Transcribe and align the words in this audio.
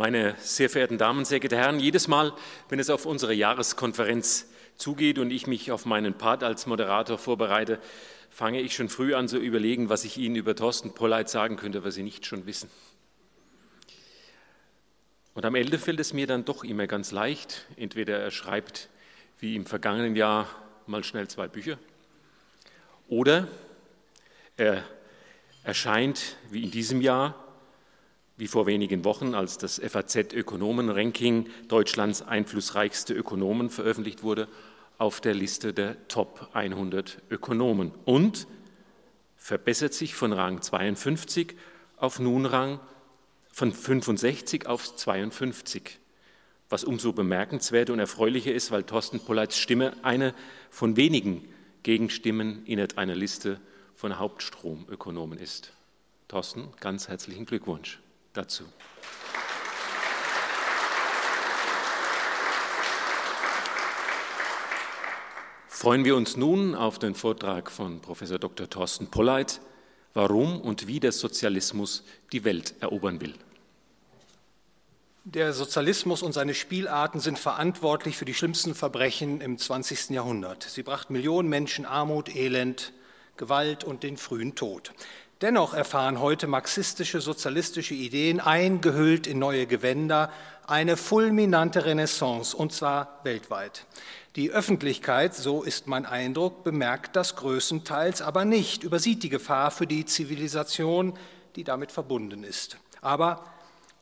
Meine 0.00 0.34
sehr 0.38 0.70
verehrten 0.70 0.96
Damen, 0.96 1.26
sehr 1.26 1.40
geehrte 1.40 1.58
Herren, 1.58 1.78
jedes 1.78 2.08
Mal, 2.08 2.32
wenn 2.70 2.78
es 2.78 2.88
auf 2.88 3.04
unsere 3.04 3.34
Jahreskonferenz 3.34 4.46
zugeht 4.76 5.18
und 5.18 5.30
ich 5.30 5.46
mich 5.46 5.72
auf 5.72 5.84
meinen 5.84 6.14
Part 6.14 6.42
als 6.42 6.64
Moderator 6.64 7.18
vorbereite, 7.18 7.78
fange 8.30 8.62
ich 8.62 8.74
schon 8.74 8.88
früh 8.88 9.14
an 9.14 9.28
zu 9.28 9.36
überlegen, 9.36 9.90
was 9.90 10.06
ich 10.06 10.16
Ihnen 10.16 10.36
über 10.36 10.56
Thorsten 10.56 10.94
Polleit 10.94 11.28
sagen 11.28 11.56
könnte, 11.56 11.84
was 11.84 11.96
Sie 11.96 12.02
nicht 12.02 12.24
schon 12.24 12.46
wissen. 12.46 12.70
Und 15.34 15.44
am 15.44 15.54
Ende 15.54 15.78
fällt 15.78 16.00
es 16.00 16.14
mir 16.14 16.26
dann 16.26 16.46
doch 16.46 16.64
immer 16.64 16.86
ganz 16.86 17.10
leicht, 17.10 17.66
entweder 17.76 18.18
er 18.18 18.30
schreibt 18.30 18.88
wie 19.38 19.54
im 19.54 19.66
vergangenen 19.66 20.16
Jahr 20.16 20.48
mal 20.86 21.04
schnell 21.04 21.28
zwei 21.28 21.46
Bücher 21.46 21.78
oder 23.06 23.48
er 24.56 24.82
erscheint 25.62 26.36
wie 26.50 26.62
in 26.62 26.70
diesem 26.70 27.02
Jahr 27.02 27.49
wie 28.40 28.48
vor 28.48 28.66
wenigen 28.66 29.04
Wochen, 29.04 29.34
als 29.34 29.58
das 29.58 29.78
FAZ-Ökonomen-Ranking 29.78 31.50
Deutschlands 31.68 32.22
einflussreichste 32.22 33.12
Ökonomen 33.12 33.68
veröffentlicht 33.68 34.22
wurde, 34.22 34.48
auf 34.96 35.20
der 35.20 35.34
Liste 35.34 35.74
der 35.74 36.08
Top 36.08 36.48
100 36.54 37.20
Ökonomen. 37.30 37.92
Und 38.06 38.46
verbessert 39.36 39.92
sich 39.92 40.14
von 40.14 40.32
Rang 40.32 40.62
52 40.62 41.54
auf 41.98 42.18
nun 42.18 42.46
Rang 42.46 42.80
von 43.52 43.72
65 43.72 44.66
auf 44.66 44.96
52, 44.96 45.98
was 46.70 46.82
umso 46.82 47.12
bemerkenswerter 47.12 47.92
und 47.92 47.98
erfreulicher 47.98 48.54
ist, 48.54 48.70
weil 48.70 48.84
Thorsten 48.84 49.20
Polleits 49.20 49.58
Stimme 49.58 49.92
eine 50.02 50.34
von 50.70 50.96
wenigen 50.96 51.46
Gegenstimmen 51.82 52.64
in 52.64 52.80
einer 52.96 53.14
Liste 53.14 53.60
von 53.94 54.18
Hauptstromökonomen 54.18 55.38
ist. 55.38 55.74
Thorsten, 56.28 56.68
ganz 56.80 57.08
herzlichen 57.08 57.44
Glückwunsch 57.44 57.98
dazu. 58.32 58.64
Freuen 65.68 66.04
wir 66.04 66.14
uns 66.14 66.36
nun 66.36 66.74
auf 66.74 66.98
den 66.98 67.14
Vortrag 67.14 67.70
von 67.70 68.00
Professor 68.00 68.38
Dr. 68.38 68.68
Thorsten 68.68 69.06
Polleit, 69.06 69.60
warum 70.12 70.60
und 70.60 70.86
wie 70.86 71.00
der 71.00 71.12
Sozialismus 71.12 72.04
die 72.32 72.44
Welt 72.44 72.74
erobern 72.80 73.20
will. 73.22 73.34
Der 75.24 75.52
Sozialismus 75.52 76.22
und 76.22 76.32
seine 76.32 76.54
Spielarten 76.54 77.20
sind 77.20 77.38
verantwortlich 77.38 78.16
für 78.16 78.24
die 78.24 78.34
schlimmsten 78.34 78.74
Verbrechen 78.74 79.40
im 79.40 79.58
20. 79.58 80.10
Jahrhundert. 80.10 80.64
Sie 80.64 80.82
brachten 80.82 81.12
Millionen 81.12 81.48
Menschen 81.48 81.86
Armut, 81.86 82.34
Elend, 82.34 82.92
Gewalt 83.36 83.84
und 83.84 84.02
den 84.02 84.16
frühen 84.16 84.54
Tod. 84.54 84.92
Dennoch 85.40 85.72
erfahren 85.72 86.20
heute 86.20 86.46
marxistische, 86.46 87.22
sozialistische 87.22 87.94
Ideen, 87.94 88.40
eingehüllt 88.40 89.26
in 89.26 89.38
neue 89.38 89.66
Gewänder, 89.66 90.30
eine 90.66 90.98
fulminante 90.98 91.86
Renaissance, 91.86 92.54
und 92.54 92.74
zwar 92.74 93.20
weltweit. 93.24 93.86
Die 94.36 94.50
Öffentlichkeit, 94.50 95.34
so 95.34 95.62
ist 95.62 95.86
mein 95.86 96.04
Eindruck, 96.04 96.62
bemerkt 96.62 97.16
das 97.16 97.36
größtenteils, 97.36 98.20
aber 98.20 98.44
nicht, 98.44 98.82
übersieht 98.82 99.22
die 99.22 99.30
Gefahr 99.30 99.70
für 99.70 99.86
die 99.86 100.04
Zivilisation, 100.04 101.14
die 101.56 101.64
damit 101.64 101.90
verbunden 101.90 102.44
ist. 102.44 102.76
Aber 103.00 103.42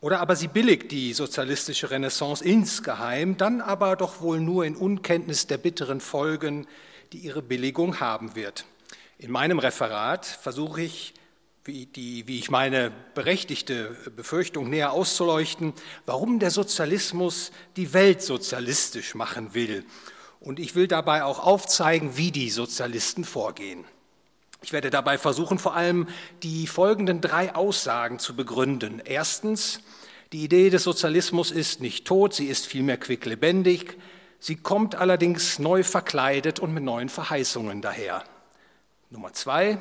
oder 0.01 0.19
aber 0.19 0.35
sie 0.35 0.49
billigt 0.49 0.91
die 0.91 1.13
sozialistische 1.13 1.91
Renaissance 1.93 2.45
insgeheim, 2.45 3.37
dann 3.37 3.61
aber 3.61 3.95
doch 3.95 4.21
wohl 4.21 4.41
nur 4.41 4.65
in 4.65 4.75
Unkenntnis 4.75 5.47
der 5.47 5.59
bitteren 5.59 6.01
Folgen, 6.01 6.67
die 7.13 7.19
ihre 7.19 7.43
Billigung 7.43 8.01
haben 8.01 8.35
wird. 8.35 8.65
In 9.19 9.31
meinem 9.31 9.61
Referat 9.61 10.27
versuche 10.27 10.83
ich 10.83 11.15
wie, 11.69 11.85
die, 11.85 12.27
wie 12.27 12.39
ich 12.39 12.51
meine 12.51 12.91
berechtigte 13.15 13.95
Befürchtung 14.17 14.71
näher 14.71 14.93
auszuleuchten, 14.93 15.75
warum 16.07 16.39
der 16.39 16.51
Sozialismus 16.51 17.53
die 17.77 17.93
Welt 17.93 18.23
sozialistisch 18.23 19.15
machen 19.15 19.53
will. 19.53 19.85
Und 20.41 20.59
ich 20.59 20.75
will 20.75 20.89
dabei 20.89 21.25
auch 21.25 21.39
aufzeigen, 21.39 22.17
wie 22.17 22.33
die 22.33 22.49
Sozialisten 22.49 23.23
vorgehen. 23.23 23.85
Ich 24.63 24.73
werde 24.73 24.89
dabei 24.89 25.19
versuchen, 25.19 25.59
vor 25.59 25.75
allem 25.75 26.09
die 26.43 26.67
folgenden 26.67 27.21
drei 27.21 27.55
Aussagen 27.55 28.19
zu 28.19 28.35
begründen. 28.35 29.03
Erstens, 29.05 29.81
die 30.33 30.45
Idee 30.45 30.71
des 30.71 30.85
Sozialismus 30.85 31.51
ist 31.51 31.83
nicht 31.83 32.07
tot, 32.07 32.33
sie 32.33 32.47
ist 32.47 32.67
vielmehr 32.67 32.97
quicklebendig. 32.97 33.99
Sie 34.41 34.57
kommt 34.57 34.95
allerdings 34.95 35.59
neu 35.59 35.83
verkleidet 35.83 36.61
und 36.61 36.73
mit 36.73 36.83
neuen 36.83 37.11
Verheißungen 37.11 37.83
daher. 37.83 38.25
Nummer 39.11 39.35
zwei, 39.35 39.79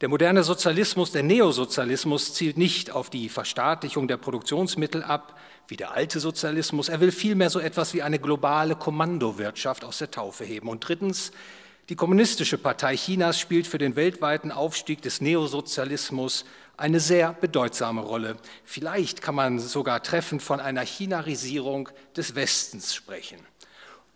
der 0.00 0.08
moderne 0.08 0.42
Sozialismus, 0.42 1.12
der 1.12 1.22
Neosozialismus 1.22 2.32
zielt 2.32 2.56
nicht 2.56 2.90
auf 2.90 3.10
die 3.10 3.28
Verstaatlichung 3.28 4.08
der 4.08 4.16
Produktionsmittel 4.16 5.02
ab, 5.02 5.38
wie 5.68 5.76
der 5.76 5.92
alte 5.92 6.20
Sozialismus. 6.20 6.88
Er 6.88 7.00
will 7.00 7.12
vielmehr 7.12 7.50
so 7.50 7.60
etwas 7.60 7.92
wie 7.92 8.02
eine 8.02 8.18
globale 8.18 8.76
Kommandowirtschaft 8.76 9.84
aus 9.84 9.98
der 9.98 10.10
Taufe 10.10 10.44
heben. 10.44 10.68
Und 10.68 10.88
drittens, 10.88 11.32
die 11.90 11.96
Kommunistische 11.96 12.56
Partei 12.56 12.96
Chinas 12.96 13.38
spielt 13.38 13.66
für 13.66 13.76
den 13.76 13.94
weltweiten 13.94 14.52
Aufstieg 14.52 15.02
des 15.02 15.20
Neosozialismus 15.20 16.46
eine 16.78 16.98
sehr 16.98 17.34
bedeutsame 17.34 18.00
Rolle. 18.00 18.36
Vielleicht 18.64 19.20
kann 19.20 19.34
man 19.34 19.58
sogar 19.58 20.02
treffend 20.02 20.42
von 20.42 20.60
einer 20.60 20.84
Chinarisierung 20.84 21.90
des 22.16 22.34
Westens 22.34 22.94
sprechen. 22.94 23.49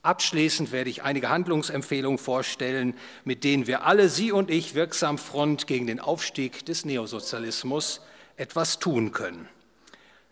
Abschließend 0.05 0.71
werde 0.71 0.91
ich 0.91 1.03
einige 1.03 1.31
Handlungsempfehlungen 1.31 2.19
vorstellen, 2.19 2.93
mit 3.25 3.43
denen 3.43 3.67
wir 3.67 3.87
alle, 3.87 4.11
Sie 4.11 4.33
und 4.33 4.51
ich, 4.51 4.75
wirksam 4.75 5.17
Front 5.17 5.67
gegen 5.67 5.87
den 5.87 5.99
Aufstieg 5.99 6.67
des 6.67 6.85
Neosozialismus 6.85 8.03
etwas 8.37 8.79
tun 8.79 9.13
können. 9.13 9.49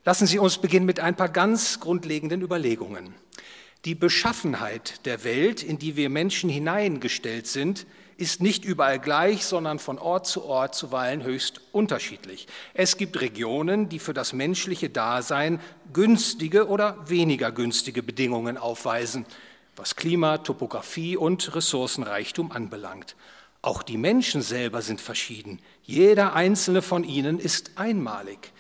Lassen 0.05 0.27
Sie 0.27 0.38
uns 0.38 0.59
beginnen 0.59 0.84
mit 0.84 1.00
ein 1.00 1.16
paar 1.16 1.31
ganz 1.31 1.81
grundlegenden 1.81 2.43
Überlegungen. 2.43 3.15
Die 3.87 3.94
Beschaffenheit 3.94 5.06
der 5.06 5.25
Welt, 5.25 5.62
in 5.62 5.78
die 5.78 5.97
wir 5.97 6.11
Menschen 6.11 6.50
hineingestellt 6.50 7.47
sind, 7.47 7.87
ist 8.19 8.43
nicht 8.43 8.66
überall 8.66 8.99
gleich, 8.99 9.47
sondern 9.47 9.78
von 9.78 9.99
Ort 9.99 10.27
zu 10.27 10.44
Ort 10.44 10.75
zuweilen 10.75 11.22
höchst 11.22 11.62
unterschiedlich. 11.72 12.47
Es 12.75 12.99
gibt 12.99 13.22
Regionen, 13.22 13.88
die 13.88 14.00
für 14.00 14.12
das 14.12 14.34
menschliche 14.34 14.91
Dasein 14.91 15.61
günstige 15.94 16.69
oder 16.69 16.99
weniger 17.09 17.50
günstige 17.50 18.03
Bedingungen 18.03 18.59
aufweisen 18.59 19.25
was 19.77 19.97
Klima, 19.97 20.38
Topographie 20.38 21.16
und 21.16 21.55
Ressourcenreichtum 21.55 22.53
anbelangt. 22.53 23.16
Auch 23.62 23.83
die 23.83 23.97
Menschen 23.97 24.43
selber 24.43 24.83
sind 24.83 25.00
verschieden. 25.00 25.60
Jeder 25.83 26.34
einzelne 26.34 26.83
von 26.83 27.05
ihnen 27.05 27.38
ist 27.38 27.72
einmalig. 27.77 28.53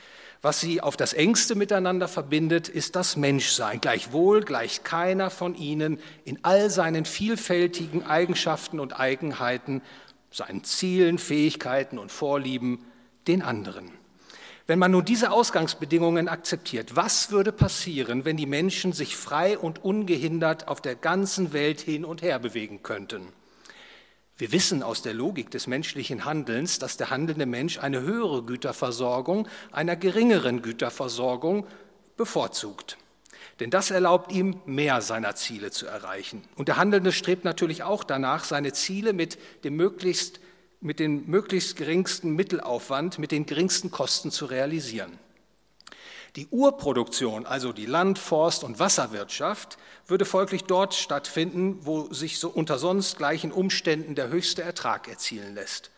Was 0.42 0.60
sie 0.60 0.80
auf 0.80 0.96
das 0.96 1.12
engste 1.12 1.54
miteinander 1.54 2.08
verbindet, 2.08 2.68
ist 2.68 2.96
das 2.96 3.16
Menschsein. 3.16 3.80
Gleichwohl 3.80 4.42
gleicht 4.42 4.84
keiner 4.84 5.30
von 5.30 5.54
ihnen 5.54 6.00
in 6.24 6.38
all 6.42 6.68
seinen 6.68 7.04
vielfältigen 7.04 8.04
Eigenschaften 8.04 8.80
und 8.80 8.98
Eigenheiten, 8.98 9.82
seinen 10.32 10.64
Zielen, 10.64 11.18
Fähigkeiten 11.18 11.98
und 11.98 12.10
Vorlieben 12.10 12.84
den 13.28 13.42
anderen. 13.42 14.01
Wenn 14.72 14.78
man 14.78 14.92
nun 14.92 15.04
diese 15.04 15.32
Ausgangsbedingungen 15.32 16.28
akzeptiert, 16.28 16.96
was 16.96 17.30
würde 17.30 17.52
passieren, 17.52 18.24
wenn 18.24 18.38
die 18.38 18.46
Menschen 18.46 18.94
sich 18.94 19.18
frei 19.18 19.58
und 19.58 19.84
ungehindert 19.84 20.66
auf 20.66 20.80
der 20.80 20.94
ganzen 20.94 21.52
Welt 21.52 21.82
hin 21.82 22.06
und 22.06 22.22
her 22.22 22.38
bewegen 22.38 22.82
könnten? 22.82 23.34
Wir 24.38 24.50
wissen 24.50 24.82
aus 24.82 25.02
der 25.02 25.12
Logik 25.12 25.50
des 25.50 25.66
menschlichen 25.66 26.24
Handelns, 26.24 26.78
dass 26.78 26.96
der 26.96 27.10
handelnde 27.10 27.44
Mensch 27.44 27.80
eine 27.80 28.00
höhere 28.00 28.44
Güterversorgung 28.44 29.46
einer 29.72 29.94
geringeren 29.94 30.62
Güterversorgung 30.62 31.66
bevorzugt. 32.16 32.96
Denn 33.60 33.68
das 33.68 33.90
erlaubt 33.90 34.32
ihm, 34.32 34.62
mehr 34.64 35.02
seiner 35.02 35.34
Ziele 35.34 35.70
zu 35.70 35.84
erreichen. 35.84 36.44
Und 36.56 36.68
der 36.68 36.78
Handelnde 36.78 37.12
strebt 37.12 37.44
natürlich 37.44 37.82
auch 37.82 38.04
danach, 38.04 38.44
seine 38.44 38.72
Ziele 38.72 39.12
mit 39.12 39.38
dem 39.64 39.76
möglichst 39.76 40.40
mit 40.82 40.98
dem 40.98 41.24
möglichst 41.26 41.76
geringsten 41.76 42.34
Mittelaufwand, 42.34 43.18
mit 43.18 43.32
den 43.32 43.46
geringsten 43.46 43.90
Kosten 43.90 44.30
zu 44.30 44.46
realisieren. 44.46 45.18
Die 46.36 46.48
Urproduktion, 46.48 47.46
also 47.46 47.72
die 47.72 47.86
Land-, 47.86 48.18
Forst- 48.18 48.64
und 48.64 48.78
Wasserwirtschaft, 48.78 49.78
würde 50.06 50.24
folglich 50.24 50.64
dort 50.64 50.94
stattfinden, 50.94 51.78
wo 51.82 52.12
sich 52.12 52.38
so 52.38 52.48
unter 52.48 52.78
sonst 52.78 53.18
gleichen 53.18 53.52
Umständen 53.52 54.14
der 54.14 54.28
höchste 54.28 54.62
Ertrag 54.62 55.08
erzielen 55.08 55.54
lässt. 55.54 55.90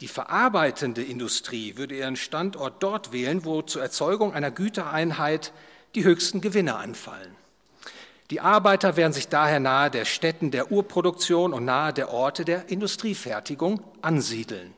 Die 0.00 0.08
verarbeitende 0.08 1.02
Industrie 1.02 1.76
würde 1.76 1.96
ihren 1.96 2.16
Standort 2.16 2.82
dort 2.82 3.12
wählen, 3.12 3.44
wo 3.44 3.62
zur 3.62 3.82
Erzeugung 3.82 4.34
einer 4.34 4.50
Gütereinheit 4.50 5.52
die 5.94 6.04
höchsten 6.04 6.40
Gewinne 6.40 6.76
anfallen. 6.76 7.34
Die 8.30 8.40
Arbeiter 8.40 8.96
werden 8.96 9.12
sich 9.12 9.28
daher 9.28 9.60
nahe 9.60 9.90
der 9.90 10.04
Stätten 10.04 10.50
der 10.50 10.72
Urproduktion 10.72 11.52
und 11.52 11.64
nahe 11.64 11.92
der 11.92 12.12
Orte 12.12 12.44
der 12.44 12.68
Industriefertigung 12.68 13.80
ansiedeln. 14.02 14.74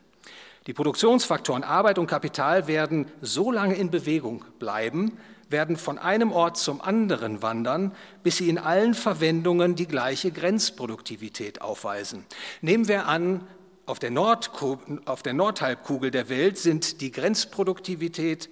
Die 0.67 0.73
Produktionsfaktoren 0.73 1.63
Arbeit 1.63 1.97
und 1.97 2.05
Kapital 2.05 2.67
werden 2.67 3.11
so 3.21 3.51
lange 3.51 3.75
in 3.75 3.89
Bewegung 3.89 4.45
bleiben, 4.59 5.17
werden 5.49 5.77
von 5.77 5.97
einem 5.97 6.31
Ort 6.31 6.57
zum 6.57 6.79
anderen 6.79 7.41
wandern, 7.41 7.91
bis 8.21 8.37
sie 8.37 8.49
in 8.49 8.59
allen 8.59 8.93
Verwendungen 8.93 9.75
die 9.75 9.87
gleiche 9.87 10.31
Grenzproduktivität 10.31 11.61
aufweisen. 11.61 12.25
Nehmen 12.61 12.87
wir 12.87 13.07
an, 13.07 13.47
auf 13.87 13.97
der, 13.97 14.11
auf 14.15 15.23
der 15.23 15.33
Nordhalbkugel 15.33 16.11
der 16.11 16.29
Welt 16.29 16.59
sind 16.59 17.01
die 17.01 17.09
Grenzproduktivität 17.11 18.49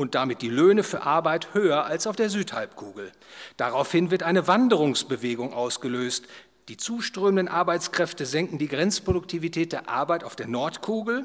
und 0.00 0.14
damit 0.14 0.40
die 0.40 0.48
Löhne 0.48 0.82
für 0.82 1.02
Arbeit 1.02 1.52
höher 1.52 1.84
als 1.84 2.06
auf 2.06 2.16
der 2.16 2.30
Südhalbkugel. 2.30 3.12
Daraufhin 3.58 4.10
wird 4.10 4.22
eine 4.22 4.48
Wanderungsbewegung 4.48 5.52
ausgelöst. 5.52 6.26
Die 6.68 6.78
zuströmenden 6.78 7.48
Arbeitskräfte 7.48 8.24
senken 8.24 8.58
die 8.58 8.68
Grenzproduktivität 8.68 9.72
der 9.72 9.88
Arbeit 9.88 10.24
auf 10.24 10.36
der 10.36 10.48
Nordkugel, 10.48 11.24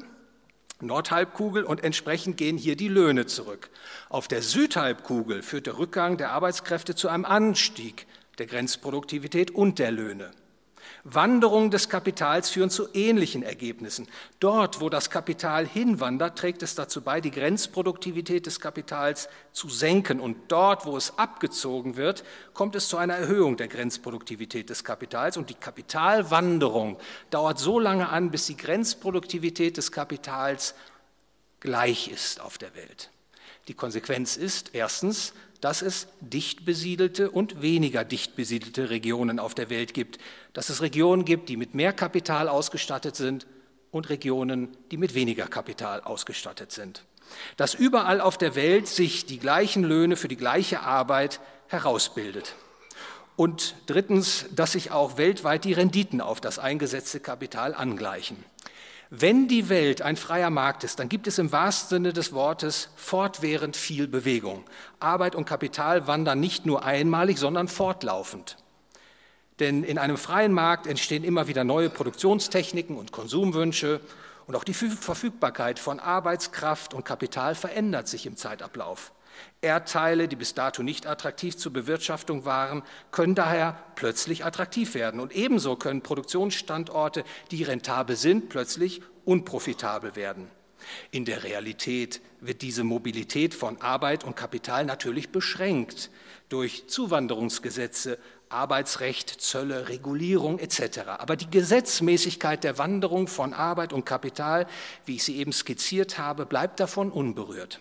Nordhalbkugel 0.82 1.64
und 1.64 1.86
entsprechend 1.86 2.36
gehen 2.36 2.58
hier 2.58 2.76
die 2.76 2.90
Löhne 2.90 3.26
zurück. 3.28 3.70
Auf 4.10 4.28
der 4.28 4.42
Südhalbkugel 4.42 5.42
führt 5.42 5.68
der 5.68 5.78
Rückgang 5.78 6.18
der 6.18 6.32
Arbeitskräfte 6.32 6.96
zu 6.96 7.08
einem 7.08 7.24
Anstieg 7.24 8.08
der 8.40 8.46
Grenzproduktivität 8.46 9.52
und 9.52 9.80
der 9.80 9.92
Löhne. 9.92 10.32
Wanderungen 11.04 11.72
des 11.72 11.90
Kapitals 11.90 12.50
führen 12.50 12.70
zu 12.70 12.88
ähnlichen 12.94 13.44
Ergebnissen. 13.44 14.08
Dort, 14.40 14.82
wo 14.82 14.90
das 14.90 15.10
Kapital 15.10 15.68
hinwandert, 15.68 16.38
trägt 16.38 16.64
es 16.64 16.76
dazu 16.76 17.02
bei, 17.02 17.22
die 17.22 17.32
Grenzproduktivität 17.32 18.46
des 18.46 18.60
Kapitals 18.60 19.30
zu 19.52 19.70
senken. 19.70 20.20
Und 20.20 20.38
dort, 20.48 20.86
wo 20.86 20.98
es 20.98 21.18
abgezogen 21.18 21.96
wird, 21.96 22.24
kommt 22.54 22.76
es 22.76 22.88
zu 22.88 22.98
einer 22.98 23.16
Erhöhung 23.16 23.58
der 23.58 23.68
Grenzproduktivität 23.68 24.70
des 24.70 24.84
Kapitals. 24.84 25.38
Und 25.38 25.50
die 25.50 25.56
Kapitalwanderung 25.56 26.98
dauert 27.30 27.60
so 27.60 27.80
lange 27.80 28.10
an, 28.10 28.32
bis 28.32 28.48
die 28.48 28.58
Grenzproduktivität 28.58 29.78
des 29.78 29.92
Kapitals 29.92 30.76
gleich 31.60 32.10
ist 32.10 32.42
auf 32.42 32.58
der 32.58 32.76
Welt. 32.76 33.10
Die 33.68 33.74
Konsequenz 33.74 34.38
ist 34.38 34.72
erstens, 34.74 35.34
dass 35.66 35.82
es 35.82 36.06
dicht 36.20 36.64
besiedelte 36.64 37.32
und 37.32 37.64
weniger 37.64 38.04
dicht 38.04 38.36
besiedelte 38.36 38.92
Regionen 38.92 39.40
auf 39.40 39.56
der 39.56 39.72
Welt 39.72 39.96
gibt, 39.96 40.20
dass 40.54 40.70
es 40.70 40.84
Regionen 40.84 41.26
gibt, 41.26 41.50
die 41.50 41.58
mit 41.58 41.74
mehr 41.74 41.92
Kapital 41.92 42.50
ausgestattet 42.50 43.16
sind 43.16 43.48
und 43.90 44.10
Regionen, 44.10 44.78
die 44.92 44.98
mit 44.98 45.16
weniger 45.16 45.48
Kapital 45.48 46.02
ausgestattet 46.02 46.72
sind. 46.72 47.04
Dass 47.58 47.74
überall 47.74 48.22
auf 48.22 48.38
der 48.38 48.54
Welt 48.54 48.88
sich 48.88 49.26
die 49.26 49.40
gleichen 49.40 49.84
Löhne 49.84 50.18
für 50.18 50.28
die 50.28 50.38
gleiche 50.38 50.82
Arbeit 50.82 51.40
herausbildet. 51.70 52.54
Und 53.36 53.74
drittens, 53.88 54.46
dass 54.56 54.74
sich 54.74 54.92
auch 54.92 55.18
weltweit 55.18 55.64
die 55.64 55.74
Renditen 55.74 56.22
auf 56.22 56.40
das 56.42 56.60
eingesetzte 56.60 57.20
Kapital 57.20 57.74
angleichen. 57.74 58.38
Wenn 59.18 59.48
die 59.48 59.70
Welt 59.70 60.02
ein 60.02 60.18
freier 60.18 60.50
Markt 60.50 60.84
ist, 60.84 61.00
dann 61.00 61.08
gibt 61.08 61.26
es 61.26 61.38
im 61.38 61.54
wahrsten 61.54 61.88
Sinne 61.88 62.12
des 62.12 62.34
Wortes 62.34 62.90
fortwährend 62.98 63.78
viel 63.78 64.10
Bewegung. 64.10 64.66
Arbeit 65.00 65.36
und 65.36 65.46
Kapital 65.46 66.06
wandern 66.06 66.42
nicht 66.42 66.66
nur 66.66 66.84
einmalig, 66.84 67.38
sondern 67.38 67.70
fortlaufend. 67.70 68.58
Denn 69.62 69.86
in 69.86 69.98
einem 69.98 70.18
freien 70.18 70.52
Markt 70.52 70.86
entstehen 70.86 71.24
immer 71.24 71.48
wieder 71.48 71.64
neue 71.64 71.90
Produktionstechniken 71.90 72.98
und 72.98 73.14
Konsumwünsche 73.14 74.02
und 74.48 74.56
auch 74.58 74.66
die 74.66 74.74
Verfügbarkeit 74.74 75.80
von 75.80 76.02
Arbeitskraft 76.02 76.94
und 76.94 77.06
Kapital 77.06 77.56
verändert 77.56 78.10
sich 78.10 78.26
im 78.26 78.36
Zeitablauf. 78.36 79.14
Erdteile, 79.62 80.28
die 80.28 80.36
bis 80.36 80.54
dato 80.54 80.84
nicht 80.84 81.08
attraktiv 81.08 81.58
zur 81.58 81.74
Bewirtschaftung 81.74 82.46
waren, 82.46 82.84
können 83.12 83.36
daher 83.36 83.78
plötzlich 83.96 84.46
attraktiv 84.46 84.94
werden. 84.94 85.20
Und 85.20 85.36
ebenso 85.36 85.76
können 85.76 86.02
Produktionsstandorte, 86.02 87.24
die 87.52 87.64
rentabel 87.64 88.16
sind, 88.16 88.50
plötzlich 88.50 89.02
unprofitabel 89.26 90.16
werden. 90.16 90.50
In 91.12 91.26
der 91.26 91.44
Realität 91.44 92.22
wird 92.42 92.62
diese 92.62 92.84
Mobilität 92.84 93.54
von 93.54 93.82
Arbeit 93.82 94.24
und 94.24 94.36
Kapital 94.36 94.86
natürlich 94.86 95.30
beschränkt 95.30 96.12
durch 96.50 96.88
Zuwanderungsgesetze, 96.88 98.20
Arbeitsrecht, 98.50 99.30
Zölle, 99.42 99.90
Regulierung 99.90 100.60
etc. 100.60 101.00
Aber 101.18 101.36
die 101.36 101.50
Gesetzmäßigkeit 101.50 102.64
der 102.64 102.78
Wanderung 102.78 103.28
von 103.28 103.54
Arbeit 103.54 103.94
und 103.94 104.06
Kapital, 104.06 104.68
wie 105.06 105.16
ich 105.16 105.24
sie 105.24 105.38
eben 105.38 105.52
skizziert 105.52 106.18
habe, 106.18 106.46
bleibt 106.46 106.80
davon 106.80 107.12
unberührt. 107.12 107.80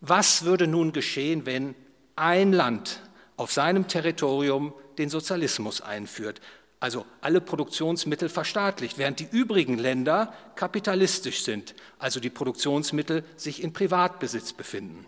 Was 0.00 0.44
würde 0.44 0.66
nun 0.66 0.92
geschehen, 0.92 1.46
wenn 1.46 1.74
ein 2.16 2.52
Land 2.52 3.00
auf 3.36 3.52
seinem 3.52 3.88
Territorium 3.88 4.72
den 4.98 5.08
Sozialismus 5.08 5.80
einführt, 5.80 6.40
also 6.80 7.06
alle 7.20 7.40
Produktionsmittel 7.40 8.28
verstaatlicht, 8.28 8.98
während 8.98 9.20
die 9.20 9.28
übrigen 9.30 9.78
Länder 9.78 10.32
kapitalistisch 10.54 11.42
sind, 11.42 11.74
also 11.98 12.20
die 12.20 12.30
Produktionsmittel 12.30 13.24
sich 13.36 13.62
in 13.62 13.72
Privatbesitz 13.72 14.52
befinden? 14.52 15.06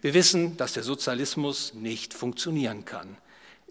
Wir 0.00 0.14
wissen, 0.14 0.56
dass 0.56 0.72
der 0.72 0.82
Sozialismus 0.82 1.74
nicht 1.74 2.14
funktionieren 2.14 2.84
kann. 2.84 3.16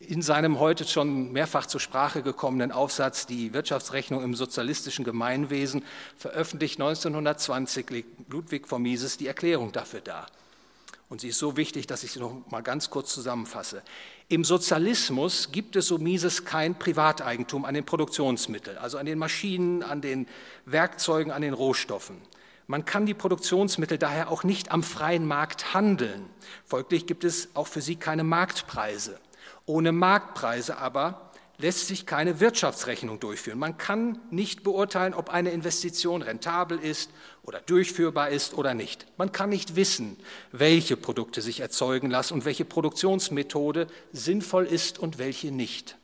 In 0.07 0.21
seinem 0.21 0.59
heute 0.59 0.85
schon 0.85 1.33
mehrfach 1.33 1.65
zur 1.65 1.81
Sprache 1.81 2.23
gekommenen 2.23 2.71
Aufsatz 2.71 3.25
Die 3.25 3.53
Wirtschaftsrechnung 3.53 4.23
im 4.23 4.33
sozialistischen 4.33 5.03
Gemeinwesen 5.03 5.83
veröffentlicht 6.15 6.79
1920 6.79 7.89
legt 7.89 8.31
Ludwig 8.31 8.65
von 8.65 8.81
Mises 8.81 9.17
die 9.17 9.27
Erklärung 9.27 9.73
dafür 9.73 9.99
dar. 9.99 10.27
Und 11.09 11.19
sie 11.19 11.27
ist 11.27 11.39
so 11.39 11.57
wichtig, 11.57 11.85
dass 11.85 12.03
ich 12.03 12.13
sie 12.13 12.19
noch 12.19 12.49
mal 12.49 12.61
ganz 12.61 12.89
kurz 12.89 13.13
zusammenfasse. 13.13 13.81
Im 14.29 14.45
Sozialismus 14.45 15.51
gibt 15.51 15.75
es, 15.75 15.87
so 15.87 15.97
Mises, 15.97 16.45
kein 16.45 16.79
Privateigentum 16.79 17.65
an 17.65 17.73
den 17.73 17.83
Produktionsmitteln, 17.83 18.77
also 18.77 18.97
an 18.99 19.05
den 19.05 19.19
Maschinen, 19.19 19.83
an 19.83 19.99
den 19.99 20.27
Werkzeugen, 20.65 21.33
an 21.33 21.41
den 21.41 21.53
Rohstoffen. 21.53 22.15
Man 22.67 22.85
kann 22.85 23.05
die 23.05 23.15
Produktionsmittel 23.15 23.97
daher 23.97 24.31
auch 24.31 24.45
nicht 24.45 24.71
am 24.71 24.81
freien 24.81 25.25
Markt 25.25 25.73
handeln. 25.73 26.29
Folglich 26.65 27.05
gibt 27.05 27.25
es 27.25 27.49
auch 27.53 27.67
für 27.67 27.81
sie 27.81 27.97
keine 27.97 28.23
Marktpreise. 28.23 29.19
Ohne 29.69 29.91
Marktpreise 29.91 30.79
aber 30.79 31.29
lässt 31.59 31.85
sich 31.85 32.07
keine 32.07 32.39
Wirtschaftsrechnung 32.39 33.19
durchführen. 33.19 33.59
Man 33.59 33.77
kann 33.77 34.17
nicht 34.31 34.63
beurteilen, 34.63 35.13
ob 35.13 35.29
eine 35.29 35.51
Investition 35.51 36.23
rentabel 36.23 36.79
ist 36.79 37.11
oder 37.43 37.61
durchführbar 37.61 38.29
ist 38.29 38.55
oder 38.55 38.73
nicht. 38.73 39.05
Man 39.17 39.31
kann 39.31 39.51
nicht 39.51 39.75
wissen, 39.75 40.17
welche 40.51 40.97
Produkte 40.97 41.43
sich 41.43 41.59
erzeugen 41.59 42.09
lassen 42.09 42.33
und 42.33 42.45
welche 42.45 42.65
Produktionsmethode 42.65 43.85
sinnvoll 44.11 44.65
ist 44.65 44.97
und 44.97 45.19
welche 45.19 45.51
nicht. 45.51 45.99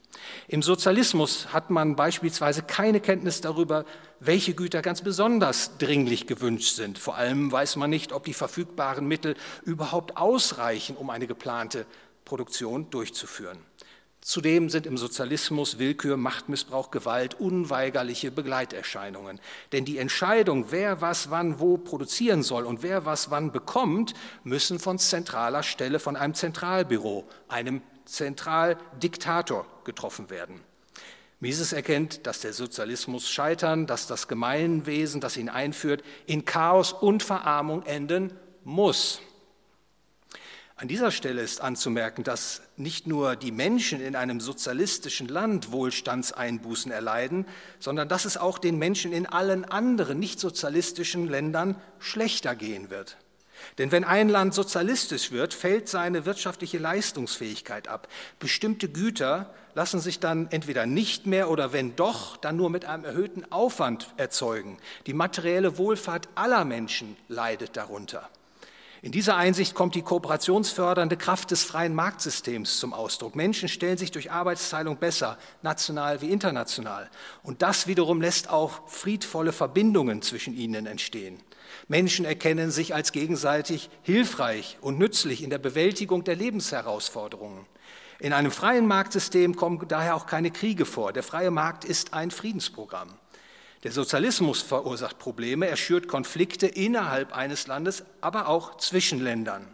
Im 0.46 0.62
Sozialismus 0.62 1.52
hat 1.52 1.70
man 1.70 1.96
beispielsweise 1.96 2.62
keine 2.62 3.00
Kenntnis 3.00 3.40
darüber, 3.40 3.84
welche 4.20 4.54
Güter 4.54 4.80
ganz 4.80 5.02
besonders 5.02 5.76
dringlich 5.78 6.28
gewünscht 6.28 6.76
sind. 6.76 6.98
Vor 6.98 7.16
allem 7.16 7.50
weiß 7.50 7.76
man 7.76 7.90
nicht, 7.90 8.12
ob 8.12 8.24
die 8.24 8.32
verfügbaren 8.32 9.08
Mittel 9.08 9.34
überhaupt 9.64 10.16
ausreichen, 10.16 10.96
um 10.96 11.10
eine 11.10 11.26
geplante 11.26 11.84
Produktion 12.26 12.90
durchzuführen. 12.90 13.58
Zudem 14.20 14.70
sind 14.70 14.86
im 14.86 14.98
Sozialismus 14.98 15.78
Willkür, 15.78 16.16
Machtmissbrauch, 16.16 16.90
Gewalt 16.90 17.38
unweigerliche 17.38 18.32
Begleiterscheinungen. 18.32 19.40
Denn 19.70 19.84
die 19.84 19.98
Entscheidung, 19.98 20.72
wer 20.72 21.00
was 21.00 21.30
wann 21.30 21.60
wo 21.60 21.78
produzieren 21.78 22.42
soll 22.42 22.64
und 22.64 22.82
wer 22.82 23.04
was 23.04 23.30
wann 23.30 23.52
bekommt, 23.52 24.14
müssen 24.42 24.80
von 24.80 24.98
zentraler 24.98 25.62
Stelle, 25.62 26.00
von 26.00 26.16
einem 26.16 26.34
Zentralbüro, 26.34 27.24
einem 27.46 27.82
Zentraldiktator 28.04 29.64
getroffen 29.84 30.28
werden. 30.28 30.60
Mises 31.38 31.72
erkennt, 31.72 32.26
dass 32.26 32.40
der 32.40 32.52
Sozialismus 32.52 33.30
scheitern, 33.30 33.86
dass 33.86 34.08
das 34.08 34.26
Gemeinwesen, 34.26 35.20
das 35.20 35.36
ihn 35.36 35.48
einführt, 35.48 36.02
in 36.26 36.44
Chaos 36.44 36.92
und 36.92 37.22
Verarmung 37.22 37.84
enden 37.84 38.32
muss. 38.64 39.20
An 40.78 40.88
dieser 40.88 41.10
Stelle 41.10 41.40
ist 41.40 41.62
anzumerken, 41.62 42.22
dass 42.22 42.60
nicht 42.76 43.06
nur 43.06 43.34
die 43.34 43.50
Menschen 43.50 43.98
in 43.98 44.14
einem 44.14 44.40
sozialistischen 44.40 45.26
Land 45.26 45.72
Wohlstandseinbußen 45.72 46.92
erleiden, 46.92 47.46
sondern 47.80 48.10
dass 48.10 48.26
es 48.26 48.36
auch 48.36 48.58
den 48.58 48.76
Menschen 48.76 49.14
in 49.14 49.24
allen 49.24 49.64
anderen 49.64 50.18
nicht 50.18 50.38
sozialistischen 50.38 51.28
Ländern 51.28 51.76
schlechter 51.98 52.54
gehen 52.54 52.90
wird. 52.90 53.16
Denn 53.78 53.90
wenn 53.90 54.04
ein 54.04 54.28
Land 54.28 54.52
sozialistisch 54.52 55.32
wird, 55.32 55.54
fällt 55.54 55.88
seine 55.88 56.26
wirtschaftliche 56.26 56.76
Leistungsfähigkeit 56.76 57.88
ab. 57.88 58.06
Bestimmte 58.38 58.90
Güter 58.90 59.54
lassen 59.74 59.98
sich 59.98 60.20
dann 60.20 60.46
entweder 60.50 60.84
nicht 60.84 61.24
mehr 61.24 61.48
oder 61.48 61.72
wenn 61.72 61.96
doch, 61.96 62.36
dann 62.36 62.56
nur 62.56 62.68
mit 62.68 62.84
einem 62.84 63.06
erhöhten 63.06 63.50
Aufwand 63.50 64.12
erzeugen. 64.18 64.76
Die 65.06 65.14
materielle 65.14 65.78
Wohlfahrt 65.78 66.28
aller 66.34 66.66
Menschen 66.66 67.16
leidet 67.28 67.78
darunter. 67.78 68.28
In 69.02 69.12
dieser 69.12 69.36
Einsicht 69.36 69.74
kommt 69.74 69.94
die 69.94 70.02
kooperationsfördernde 70.02 71.16
Kraft 71.16 71.50
des 71.50 71.64
freien 71.64 71.94
Marktsystems 71.94 72.78
zum 72.78 72.94
Ausdruck. 72.94 73.36
Menschen 73.36 73.68
stellen 73.68 73.98
sich 73.98 74.10
durch 74.10 74.30
Arbeitsteilung 74.30 74.96
besser, 74.96 75.38
national 75.62 76.22
wie 76.22 76.30
international. 76.30 77.10
Und 77.42 77.62
das 77.62 77.86
wiederum 77.86 78.20
lässt 78.20 78.48
auch 78.48 78.88
friedvolle 78.88 79.52
Verbindungen 79.52 80.22
zwischen 80.22 80.56
ihnen 80.56 80.86
entstehen. 80.86 81.42
Menschen 81.88 82.24
erkennen 82.24 82.70
sich 82.70 82.94
als 82.94 83.12
gegenseitig 83.12 83.90
hilfreich 84.02 84.78
und 84.80 84.98
nützlich 84.98 85.42
in 85.42 85.50
der 85.50 85.58
Bewältigung 85.58 86.24
der 86.24 86.36
Lebensherausforderungen. 86.36 87.66
In 88.18 88.32
einem 88.32 88.50
freien 88.50 88.86
Marktsystem 88.86 89.56
kommen 89.56 89.86
daher 89.88 90.16
auch 90.16 90.26
keine 90.26 90.50
Kriege 90.50 90.86
vor. 90.86 91.12
Der 91.12 91.22
freie 91.22 91.50
Markt 91.50 91.84
ist 91.84 92.14
ein 92.14 92.30
Friedensprogramm. 92.30 93.10
Der 93.86 93.92
Sozialismus 93.92 94.62
verursacht 94.62 95.20
Probleme, 95.20 95.68
er 95.68 95.76
schürt 95.76 96.08
Konflikte 96.08 96.66
innerhalb 96.66 97.32
eines 97.36 97.68
Landes, 97.68 98.02
aber 98.20 98.48
auch 98.48 98.78
zwischen 98.78 99.22
Ländern. 99.22 99.64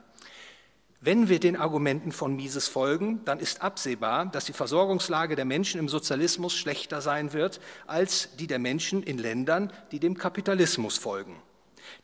Wenn 1.00 1.30
wir 1.30 1.40
den 1.40 1.56
Argumenten 1.56 2.12
von 2.12 2.36
Mises 2.36 2.68
folgen, 2.68 3.24
dann 3.24 3.38
ist 3.38 3.62
absehbar, 3.62 4.26
dass 4.26 4.44
die 4.44 4.52
Versorgungslage 4.52 5.34
der 5.34 5.46
Menschen 5.46 5.80
im 5.80 5.88
Sozialismus 5.88 6.52
schlechter 6.52 7.00
sein 7.00 7.32
wird 7.32 7.58
als 7.86 8.36
die 8.36 8.46
der 8.46 8.58
Menschen 8.58 9.02
in 9.02 9.16
Ländern, 9.16 9.72
die 9.92 9.98
dem 9.98 10.18
Kapitalismus 10.18 10.98
folgen. 10.98 11.40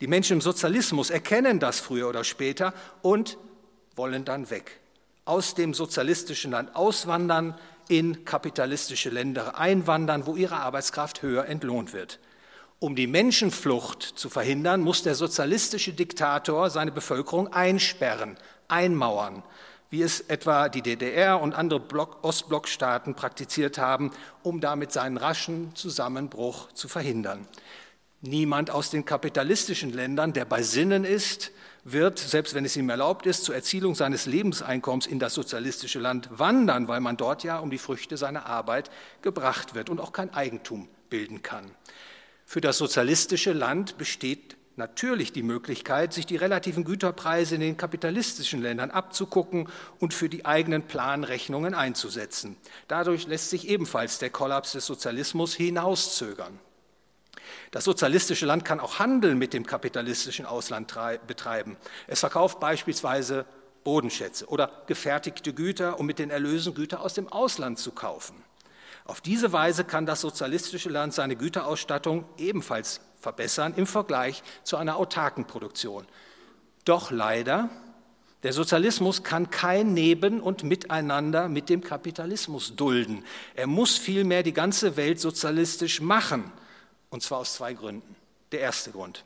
Die 0.00 0.06
Menschen 0.06 0.32
im 0.32 0.40
Sozialismus 0.40 1.10
erkennen 1.10 1.60
das 1.60 1.78
früher 1.78 2.08
oder 2.08 2.24
später 2.24 2.72
und 3.02 3.36
wollen 3.96 4.24
dann 4.24 4.48
weg. 4.48 4.80
Aus 5.26 5.54
dem 5.54 5.74
sozialistischen 5.74 6.52
Land 6.52 6.74
auswandern, 6.74 7.54
in 7.88 8.24
kapitalistische 8.24 9.10
Länder 9.10 9.58
einwandern, 9.58 10.26
wo 10.26 10.36
ihre 10.36 10.56
Arbeitskraft 10.56 11.22
höher 11.22 11.46
entlohnt 11.46 11.92
wird. 11.92 12.18
Um 12.80 12.94
die 12.94 13.08
Menschenflucht 13.08 14.02
zu 14.02 14.30
verhindern, 14.30 14.82
muss 14.82 15.02
der 15.02 15.16
sozialistische 15.16 15.92
Diktator 15.92 16.70
seine 16.70 16.92
Bevölkerung 16.92 17.52
einsperren, 17.52 18.36
einmauern, 18.68 19.42
wie 19.90 20.02
es 20.02 20.20
etwa 20.20 20.68
die 20.68 20.82
DDR 20.82 21.40
und 21.40 21.54
andere 21.54 21.80
Block 21.80 22.22
Ostblockstaaten 22.22 23.14
praktiziert 23.14 23.78
haben, 23.78 24.12
um 24.42 24.60
damit 24.60 24.92
seinen 24.92 25.16
raschen 25.16 25.74
Zusammenbruch 25.74 26.72
zu 26.72 26.86
verhindern. 26.86 27.48
Niemand 28.20 28.70
aus 28.70 28.90
den 28.90 29.04
kapitalistischen 29.04 29.92
Ländern, 29.92 30.32
der 30.32 30.44
bei 30.44 30.62
Sinnen 30.62 31.04
ist, 31.04 31.50
wird, 31.92 32.18
selbst 32.18 32.54
wenn 32.54 32.64
es 32.64 32.76
ihm 32.76 32.88
erlaubt 32.88 33.26
ist, 33.26 33.44
zur 33.44 33.54
Erzielung 33.54 33.94
seines 33.94 34.26
Lebenseinkommens 34.26 35.06
in 35.06 35.18
das 35.18 35.34
sozialistische 35.34 35.98
Land 35.98 36.28
wandern, 36.30 36.88
weil 36.88 37.00
man 37.00 37.16
dort 37.16 37.44
ja 37.44 37.58
um 37.58 37.70
die 37.70 37.78
Früchte 37.78 38.16
seiner 38.16 38.46
Arbeit 38.46 38.90
gebracht 39.22 39.74
wird 39.74 39.90
und 39.90 40.00
auch 40.00 40.12
kein 40.12 40.32
Eigentum 40.32 40.88
bilden 41.10 41.42
kann. 41.42 41.70
Für 42.44 42.60
das 42.60 42.78
sozialistische 42.78 43.52
Land 43.52 43.98
besteht 43.98 44.56
natürlich 44.76 45.32
die 45.32 45.42
Möglichkeit, 45.42 46.14
sich 46.14 46.24
die 46.24 46.36
relativen 46.36 46.84
Güterpreise 46.84 47.56
in 47.56 47.60
den 47.60 47.76
kapitalistischen 47.76 48.62
Ländern 48.62 48.90
abzugucken 48.90 49.68
und 49.98 50.14
für 50.14 50.28
die 50.28 50.46
eigenen 50.46 50.82
Planrechnungen 50.82 51.74
einzusetzen. 51.74 52.56
Dadurch 52.86 53.26
lässt 53.26 53.50
sich 53.50 53.68
ebenfalls 53.68 54.18
der 54.18 54.30
Kollaps 54.30 54.72
des 54.72 54.86
Sozialismus 54.86 55.54
hinauszögern. 55.54 56.58
Das 57.70 57.84
sozialistische 57.84 58.46
Land 58.46 58.64
kann 58.64 58.80
auch 58.80 58.98
Handel 58.98 59.34
mit 59.34 59.52
dem 59.52 59.66
kapitalistischen 59.66 60.46
Ausland 60.46 60.94
betreiben. 61.26 61.76
Es 62.06 62.20
verkauft 62.20 62.60
beispielsweise 62.60 63.44
Bodenschätze 63.84 64.46
oder 64.46 64.70
gefertigte 64.86 65.52
Güter, 65.52 65.98
um 65.98 66.06
mit 66.06 66.18
den 66.18 66.30
Erlösen 66.30 66.74
Güter 66.74 67.00
aus 67.00 67.14
dem 67.14 67.28
Ausland 67.28 67.78
zu 67.78 67.92
kaufen. 67.92 68.36
Auf 69.04 69.20
diese 69.20 69.52
Weise 69.52 69.84
kann 69.84 70.04
das 70.04 70.20
sozialistische 70.20 70.90
Land 70.90 71.14
seine 71.14 71.36
Güterausstattung 71.36 72.26
ebenfalls 72.36 73.00
verbessern 73.20 73.74
im 73.76 73.86
Vergleich 73.86 74.42
zu 74.64 74.76
einer 74.76 74.96
autarken 74.96 75.46
Produktion. 75.46 76.06
Doch 76.84 77.10
leider, 77.10 77.70
der 78.42 78.52
Sozialismus 78.52 79.22
kann 79.22 79.50
kein 79.50 79.94
Neben- 79.94 80.40
und 80.40 80.62
Miteinander 80.62 81.48
mit 81.48 81.68
dem 81.68 81.82
Kapitalismus 81.82 82.76
dulden. 82.76 83.24
Er 83.54 83.66
muss 83.66 83.96
vielmehr 83.96 84.42
die 84.42 84.52
ganze 84.52 84.96
Welt 84.96 85.20
sozialistisch 85.20 86.00
machen, 86.00 86.52
und 87.10 87.22
zwar 87.22 87.38
aus 87.38 87.54
zwei 87.54 87.74
Gründen. 87.74 88.16
Der 88.52 88.60
erste 88.60 88.92
Grund. 88.92 89.24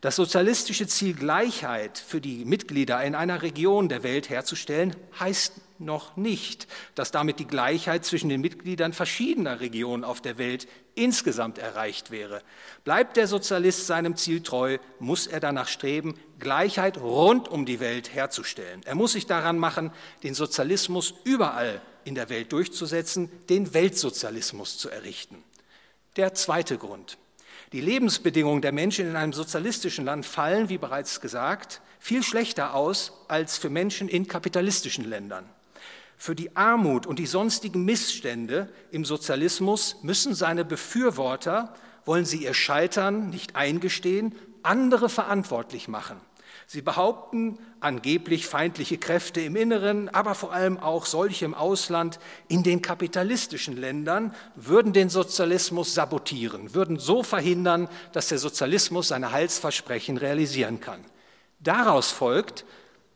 Das 0.00 0.16
sozialistische 0.16 0.86
Ziel 0.86 1.14
Gleichheit 1.14 1.98
für 1.98 2.20
die 2.20 2.44
Mitglieder 2.44 3.02
in 3.02 3.14
einer 3.14 3.40
Region 3.40 3.88
der 3.88 4.02
Welt 4.02 4.28
herzustellen, 4.28 4.94
heißt 5.18 5.54
noch 5.78 6.16
nicht, 6.16 6.66
dass 6.94 7.10
damit 7.10 7.38
die 7.38 7.46
Gleichheit 7.46 8.04
zwischen 8.04 8.28
den 8.28 8.40
Mitgliedern 8.40 8.92
verschiedener 8.92 9.60
Regionen 9.60 10.04
auf 10.04 10.20
der 10.20 10.38
Welt 10.38 10.68
insgesamt 10.94 11.58
erreicht 11.58 12.10
wäre. 12.10 12.42
Bleibt 12.84 13.16
der 13.16 13.26
Sozialist 13.26 13.86
seinem 13.86 14.16
Ziel 14.16 14.42
treu, 14.42 14.78
muss 14.98 15.26
er 15.26 15.40
danach 15.40 15.68
streben, 15.68 16.18
Gleichheit 16.38 16.98
rund 16.98 17.48
um 17.48 17.64
die 17.64 17.80
Welt 17.80 18.14
herzustellen. 18.14 18.82
Er 18.84 18.94
muss 18.94 19.12
sich 19.12 19.26
daran 19.26 19.58
machen, 19.58 19.90
den 20.22 20.34
Sozialismus 20.34 21.14
überall 21.24 21.80
in 22.04 22.14
der 22.14 22.28
Welt 22.28 22.52
durchzusetzen, 22.52 23.30
den 23.48 23.72
Weltsozialismus 23.72 24.76
zu 24.76 24.90
errichten. 24.90 25.42
Der 26.16 26.32
zweite 26.34 26.78
Grund. 26.78 27.18
Die 27.72 27.80
Lebensbedingungen 27.80 28.62
der 28.62 28.70
Menschen 28.70 29.08
in 29.08 29.16
einem 29.16 29.32
sozialistischen 29.32 30.04
Land 30.04 30.24
fallen, 30.24 30.68
wie 30.68 30.78
bereits 30.78 31.20
gesagt, 31.20 31.80
viel 31.98 32.22
schlechter 32.22 32.74
aus 32.74 33.12
als 33.26 33.58
für 33.58 33.68
Menschen 33.68 34.08
in 34.08 34.28
kapitalistischen 34.28 35.04
Ländern. 35.04 35.44
Für 36.16 36.36
die 36.36 36.54
Armut 36.54 37.06
und 37.06 37.18
die 37.18 37.26
sonstigen 37.26 37.84
Missstände 37.84 38.68
im 38.92 39.04
Sozialismus 39.04 39.96
müssen 40.02 40.36
seine 40.36 40.64
Befürworter, 40.64 41.74
wollen 42.04 42.24
sie 42.24 42.44
ihr 42.44 42.54
Scheitern 42.54 43.30
nicht 43.30 43.56
eingestehen, 43.56 44.36
andere 44.62 45.08
verantwortlich 45.08 45.88
machen. 45.88 46.20
Sie 46.66 46.82
behaupten 46.82 47.58
angeblich 47.80 48.46
feindliche 48.46 48.98
Kräfte 48.98 49.40
im 49.40 49.56
Inneren, 49.56 50.08
aber 50.08 50.34
vor 50.34 50.52
allem 50.52 50.78
auch 50.78 51.06
solche 51.06 51.44
im 51.44 51.54
Ausland, 51.54 52.18
in 52.48 52.62
den 52.62 52.80
kapitalistischen 52.80 53.76
Ländern, 53.76 54.34
würden 54.56 54.92
den 54.92 55.10
Sozialismus 55.10 55.94
sabotieren, 55.94 56.74
würden 56.74 56.98
so 56.98 57.22
verhindern, 57.22 57.88
dass 58.12 58.28
der 58.28 58.38
Sozialismus 58.38 59.08
seine 59.08 59.32
Heilsversprechen 59.32 60.16
realisieren 60.16 60.80
kann. 60.80 61.04
Daraus 61.60 62.10
folgt, 62.10 62.64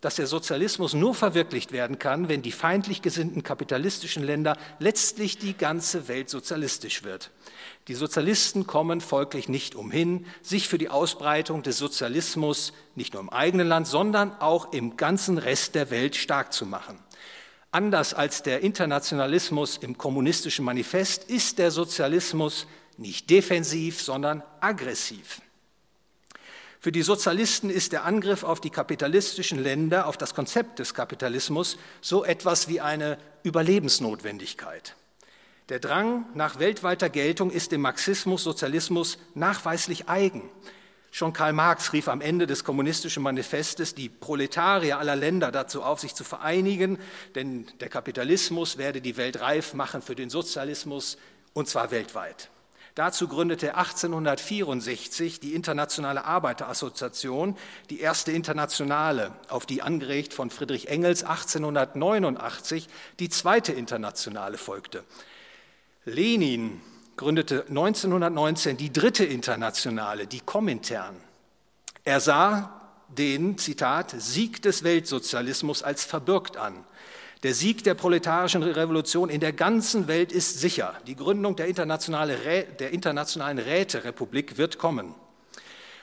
dass 0.01 0.17
der 0.17 0.27
Sozialismus 0.27 0.95
nur 0.95 1.15
verwirklicht 1.15 1.73
werden 1.73 1.99
kann, 1.99 2.29
wenn 2.29 2.43
die 2.43 2.53
feindlich 2.53 3.03
gesinnten 3.03 3.43
kapitalistischen 3.43 4.23
Länder 4.23 4.57
letztlich 4.79 5.39
die 5.39 5.57
ganze 5.57 6.07
Welt 6.09 6.31
sozialistisch 6.31 7.03
wird. 7.03 7.31
Die 7.89 7.95
Sozialisten 7.95 8.67
kommen 8.67 9.01
folglich 9.01 9.49
nicht 9.49 9.75
umhin, 9.75 10.27
sich 10.43 10.69
für 10.69 10.79
die 10.79 10.89
Ausbreitung 10.89 11.63
des 11.63 11.79
Sozialismus 11.79 12.73
nicht 12.95 13.15
nur 13.15 13.23
im 13.23 13.31
eigenen 13.31 13.67
Land, 13.67 13.89
sondern 13.89 14.33
auch 14.41 14.73
im 14.73 14.97
ganzen 14.97 15.39
Rest 15.39 15.75
der 15.75 15.91
Welt 15.91 16.15
stark 16.15 16.53
zu 16.53 16.67
machen. 16.67 16.99
Anders 17.71 18.15
als 18.15 18.43
der 18.43 18.61
Internationalismus 18.61 19.77
im 19.79 19.99
kommunistischen 19.99 20.65
Manifest 20.65 21.25
ist 21.25 21.59
der 21.59 21.71
Sozialismus 21.71 22.67
nicht 22.97 23.29
defensiv, 23.31 24.01
sondern 24.01 24.43
aggressiv. 24.61 25.41
Für 26.81 26.93
die 26.93 27.03
Sozialisten 27.03 27.71
ist 27.71 27.93
der 27.93 28.05
Angriff 28.05 28.45
auf 28.45 28.61
die 28.61 28.71
kapitalistischen 28.71 29.61
Länder, 29.61 30.07
auf 30.07 30.17
das 30.17 30.35
Konzept 30.35 30.79
des 30.79 30.95
Kapitalismus 30.95 31.77
so 32.01 32.25
etwas 32.25 32.69
wie 32.69 32.81
eine 32.81 33.19
Überlebensnotwendigkeit. 33.43 34.95
Der 35.71 35.81
Drang 35.81 36.25
nach 36.35 36.61
weltweiter 36.61 37.11
Geltung 37.11 37.51
ist 37.51 37.73
dem 37.73 37.81
Marxismus, 37.81 38.45
Sozialismus 38.45 39.19
nachweislich 39.35 40.09
eigen. 40.09 40.49
Schon 41.11 41.33
Karl 41.33 41.53
Marx 41.53 41.93
rief 41.93 42.07
am 42.07 42.21
Ende 42.21 42.47
des 42.47 42.63
kommunistischen 42.63 43.25
Manifestes 43.25 43.95
die 43.95 44.09
Proletarier 44.09 44.99
aller 44.99 45.17
Länder 45.17 45.51
dazu 45.51 45.83
auf, 45.83 45.99
sich 45.99 46.15
zu 46.15 46.23
vereinigen, 46.23 46.99
denn 47.35 47.67
der 47.81 47.89
Kapitalismus 47.89 48.79
werde 48.79 49.01
die 49.01 49.17
Welt 49.17 49.41
reif 49.41 49.75
machen 49.75 50.01
für 50.01 50.15
den 50.15 50.31
Sozialismus, 50.31 51.19
und 51.55 51.67
zwar 51.67 51.91
weltweit. 51.91 52.51
Dazu 52.99 53.29
gründete 53.29 53.69
er 53.69 53.79
1864 53.79 55.39
die 55.39 55.55
Internationale 55.55 56.25
Arbeiterassoziation, 56.25 57.57
die 57.91 58.01
erste 58.01 58.33
internationale, 58.33 59.31
auf 59.49 59.67
die 59.67 59.83
angeregt 59.83 60.35
von 60.35 60.51
Friedrich 60.51 60.89
Engels 60.89 61.23
1889 61.23 62.89
die 63.21 63.29
zweite 63.29 63.73
internationale 63.73 64.59
folgte. 64.59 65.05
Lenin 66.07 66.81
gründete 67.17 67.67
1919 67.69 68.77
die 68.77 68.93
dritte 68.93 69.25
internationale, 69.25 70.27
die 70.27 70.41
Komintern. 70.41 71.15
Er 72.03 72.19
sah 72.19 72.81
den, 73.07 73.59
Zitat, 73.59 74.13
Sieg 74.19 74.61
des 74.63 74.83
Weltsozialismus 74.83 75.85
als 75.85 76.05
verbürgt 76.05 76.57
an. 76.57 76.85
Der 77.45 77.55
Sieg 77.55 77.85
der 77.85 77.95
proletarischen 77.95 78.65
Revolution 78.65 79.31
in 79.31 79.41
der 79.41 79.53
ganzen 79.53 80.09
Welt 80.09 80.33
ist 80.33 80.59
sicher. 80.59 80.95
Die 81.07 81.15
Gründung 81.15 81.55
der, 81.55 81.73
der 81.73 82.91
internationalen 82.91 83.59
Räterepublik 83.59 84.59
wird 84.59 84.79
kommen. 84.79 85.15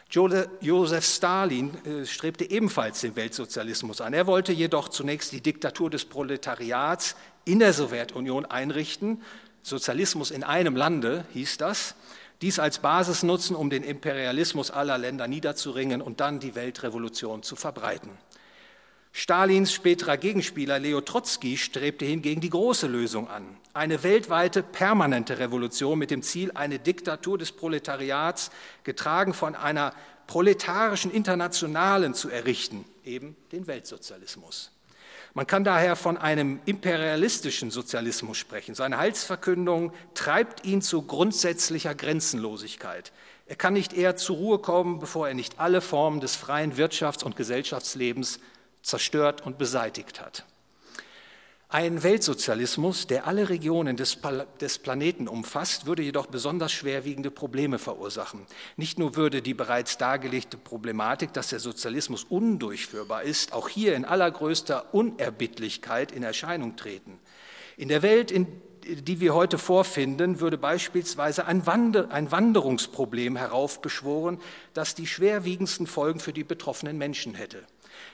Josef 0.09 1.05
Stalin 1.05 1.73
äh, 1.85 2.05
strebte 2.05 2.49
ebenfalls 2.49 3.01
den 3.01 3.17
Weltsozialismus 3.17 3.99
an. 3.99 4.13
Er 4.13 4.27
wollte 4.27 4.53
jedoch 4.53 4.87
zunächst 4.87 5.33
die 5.33 5.41
Diktatur 5.41 5.89
des 5.89 6.05
Proletariats 6.05 7.17
in 7.43 7.59
der 7.59 7.73
Sowjetunion 7.73 8.45
einrichten. 8.45 9.21
Sozialismus 9.61 10.31
in 10.31 10.43
einem 10.43 10.77
Lande 10.77 11.25
hieß 11.33 11.57
das. 11.57 11.95
Dies 12.41 12.59
als 12.59 12.79
Basis 12.79 13.23
nutzen, 13.23 13.55
um 13.57 13.69
den 13.69 13.83
Imperialismus 13.83 14.71
aller 14.71 14.97
Länder 14.97 15.27
niederzuringen 15.27 16.01
und 16.01 16.21
dann 16.21 16.39
die 16.39 16.55
Weltrevolution 16.55 17.43
zu 17.43 17.57
verbreiten. 17.57 18.11
Stalins 19.17 19.71
späterer 19.71 20.17
Gegenspieler 20.17 20.77
Leo 20.77 20.99
Trotzki 20.99 21.55
strebte 21.55 22.03
hingegen 22.03 22.41
die 22.41 22.49
große 22.49 22.85
Lösung 22.85 23.29
an, 23.29 23.45
eine 23.73 24.03
weltweite 24.03 24.61
permanente 24.61 25.39
Revolution 25.39 25.97
mit 25.97 26.11
dem 26.11 26.21
Ziel, 26.21 26.51
eine 26.53 26.79
Diktatur 26.79 27.37
des 27.37 27.53
Proletariats, 27.53 28.51
getragen 28.83 29.33
von 29.33 29.55
einer 29.55 29.93
proletarischen 30.27 31.11
Internationalen 31.11 32.13
zu 32.13 32.29
errichten, 32.29 32.83
eben 33.05 33.37
den 33.53 33.67
Weltsozialismus. 33.67 34.71
Man 35.33 35.47
kann 35.47 35.63
daher 35.63 35.95
von 35.95 36.17
einem 36.17 36.59
imperialistischen 36.65 37.71
Sozialismus 37.71 38.37
sprechen. 38.37 38.75
Seine 38.75 38.97
Heilsverkündung 38.97 39.93
treibt 40.13 40.65
ihn 40.65 40.81
zu 40.81 41.03
grundsätzlicher 41.03 41.95
Grenzenlosigkeit. 41.95 43.13
Er 43.47 43.55
kann 43.55 43.73
nicht 43.73 43.93
eher 43.93 44.17
zur 44.17 44.35
Ruhe 44.35 44.59
kommen, 44.59 44.99
bevor 44.99 45.29
er 45.29 45.35
nicht 45.35 45.57
alle 45.57 45.79
Formen 45.79 46.19
des 46.19 46.35
freien 46.35 46.75
Wirtschafts- 46.75 47.23
und 47.23 47.37
Gesellschaftslebens 47.37 48.41
zerstört 48.85 49.45
und 49.45 49.57
beseitigt 49.57 50.21
hat. 50.21 50.45
Ein 51.67 52.03
Weltsozialismus, 52.03 53.07
der 53.07 53.25
alle 53.25 53.49
Regionen 53.49 53.97
des, 53.97 54.19
des, 54.61 54.77
Planeten 54.77 55.27
umfasst, 55.27 55.87
würde 55.87 56.03
jedoch 56.03 56.27
besonders 56.27 56.71
schwerwiegende 56.71 57.31
Probleme 57.31 57.79
verursachen. 57.79 58.45
Nicht 58.77 58.99
nur 58.99 59.15
würde 59.15 59.41
die 59.41 59.55
bereits 59.55 59.97
dargelegte 59.97 60.57
Problematik, 60.57 61.33
dass 61.33 61.49
der 61.49 61.59
Sozialismus 61.59 62.23
undurchführbar 62.23 63.23
ist, 63.23 63.51
auch 63.51 63.67
hier 63.67 63.95
in 63.95 64.05
allergrößter 64.05 64.93
Unerbittlichkeit 64.93 66.11
in 66.11 66.21
Erscheinung 66.21 66.75
treten. 66.75 67.19
In 67.77 67.89
der 67.89 68.03
Welt, 68.03 68.29
in 68.29 68.47
die 68.85 69.19
wir 69.19 69.33
heute 69.33 69.57
vorfinden, 69.57 70.39
würde 70.39 70.59
beispielsweise 70.59 71.47
ein, 71.47 71.65
Wander 71.65 72.11
ein 72.11 72.31
Wanderungsproblem 72.31 73.35
heraufbeschworen, 73.35 74.39
das 74.73 74.93
die 74.93 75.07
schwerwiegendsten 75.07 75.87
Folgen 75.87 76.19
für 76.19 76.33
die 76.33 76.43
betroffenen 76.43 76.97
Menschen 76.97 77.33
hätte. 77.33 77.63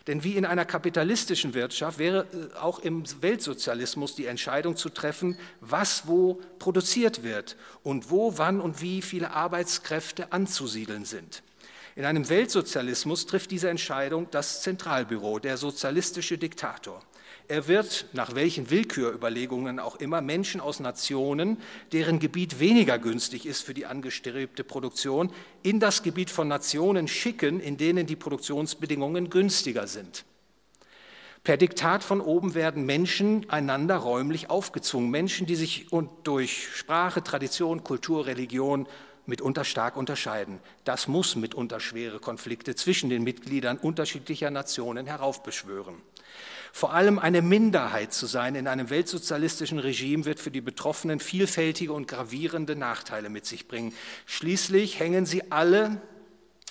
Denn 0.07 0.23
wie 0.23 0.35
in 0.35 0.45
einer 0.45 0.65
kapitalistischen 0.65 1.53
Wirtschaft 1.53 1.99
wäre 1.99 2.25
äh, 2.33 2.57
auch 2.57 2.79
im 2.79 3.03
Weltsozialismus 3.21 4.15
die 4.15 4.25
Entscheidung 4.25 4.75
zu 4.75 4.89
treffen, 4.89 5.37
was 5.59 6.07
wo 6.07 6.41
produziert 6.59 7.23
wird 7.23 7.55
und 7.83 8.09
wo, 8.09 8.37
wann 8.37 8.59
und 8.59 8.81
wie 8.81 9.01
viele 9.01 9.31
Arbeitskräfte 9.31 10.31
anzusiedeln 10.31 11.05
sind. 11.05 11.43
In 11.95 12.05
einem 12.05 12.29
Weltsozialismus 12.29 13.25
trifft 13.25 13.51
diese 13.51 13.69
Entscheidung 13.69 14.27
das 14.31 14.61
Zentralbüro, 14.61 15.39
der 15.39 15.57
sozialistische 15.57 16.37
Diktator. 16.37 17.03
Er 17.47 17.67
wird, 17.67 18.05
nach 18.13 18.35
welchen 18.35 18.69
Willkürüberlegungen 18.69 19.79
auch 19.79 19.97
immer, 19.97 20.21
Menschen 20.21 20.61
aus 20.61 20.79
Nationen, 20.79 21.57
deren 21.91 22.19
Gebiet 22.19 22.59
weniger 22.59 22.97
günstig 22.97 23.45
ist 23.45 23.63
für 23.63 23.73
die 23.73 23.85
angestrebte 23.85 24.63
Produktion, 24.63 25.31
in 25.63 25.79
das 25.79 26.03
Gebiet 26.03 26.29
von 26.29 26.47
Nationen 26.47 27.07
schicken, 27.07 27.59
in 27.59 27.77
denen 27.77 28.05
die 28.05 28.15
Produktionsbedingungen 28.15 29.29
günstiger 29.29 29.87
sind. 29.87 30.25
Per 31.43 31.57
Diktat 31.57 32.03
von 32.03 32.21
oben 32.21 32.53
werden 32.53 32.85
Menschen 32.85 33.49
einander 33.49 33.97
räumlich 33.97 34.51
aufgezwungen. 34.51 35.09
Menschen, 35.09 35.47
die 35.47 35.55
sich 35.55 35.87
durch 36.23 36.67
Sprache, 36.75 37.23
Tradition, 37.23 37.83
Kultur, 37.83 38.27
Religion 38.27 38.87
mitunter 39.25 39.65
stark 39.65 39.97
unterscheiden. 39.97 40.59
Das 40.83 41.07
muss 41.07 41.35
mitunter 41.35 41.79
schwere 41.79 42.19
Konflikte 42.19 42.75
zwischen 42.75 43.09
den 43.09 43.23
Mitgliedern 43.23 43.77
unterschiedlicher 43.77 44.51
Nationen 44.51 45.07
heraufbeschwören. 45.07 45.95
Vor 46.73 46.93
allem 46.93 47.19
eine 47.19 47.41
Minderheit 47.41 48.13
zu 48.13 48.25
sein 48.25 48.55
in 48.55 48.67
einem 48.67 48.89
weltsozialistischen 48.89 49.79
Regime 49.79 50.25
wird 50.25 50.39
für 50.39 50.51
die 50.51 50.61
Betroffenen 50.61 51.19
vielfältige 51.19 51.93
und 51.93 52.07
gravierende 52.07 52.75
Nachteile 52.75 53.29
mit 53.29 53.45
sich 53.45 53.67
bringen. 53.67 53.93
Schließlich 54.25 54.99
hängen 54.99 55.25
sie 55.25 55.51
alle, 55.51 56.01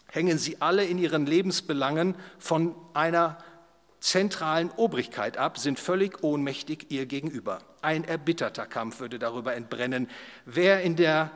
hängen 0.08 0.38
sie 0.38 0.60
alle 0.60 0.84
in 0.84 0.98
ihren 0.98 1.26
Lebensbelangen 1.26 2.14
von 2.38 2.74
einer 2.94 3.38
zentralen 4.00 4.70
Obrigkeit 4.76 5.36
ab, 5.36 5.58
sind 5.58 5.78
völlig 5.78 6.24
ohnmächtig 6.24 6.86
ihr 6.90 7.04
gegenüber. 7.04 7.60
Ein 7.82 8.04
erbitterter 8.04 8.66
Kampf 8.66 9.00
würde 9.00 9.18
darüber 9.18 9.54
entbrennen, 9.54 10.08
wer 10.46 10.80
in 10.80 10.96
der 10.96 11.30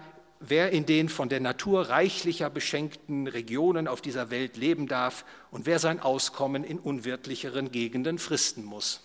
wer 0.48 0.70
in 0.70 0.86
den 0.86 1.08
von 1.08 1.28
der 1.28 1.40
Natur 1.40 1.88
reichlicher 1.88 2.50
beschenkten 2.50 3.26
Regionen 3.26 3.88
auf 3.88 4.00
dieser 4.00 4.30
Welt 4.30 4.56
leben 4.56 4.88
darf 4.88 5.24
und 5.50 5.66
wer 5.66 5.78
sein 5.78 6.00
Auskommen 6.00 6.64
in 6.64 6.78
unwirtlicheren 6.78 7.70
Gegenden 7.70 8.18
fristen 8.18 8.64
muss. 8.64 9.00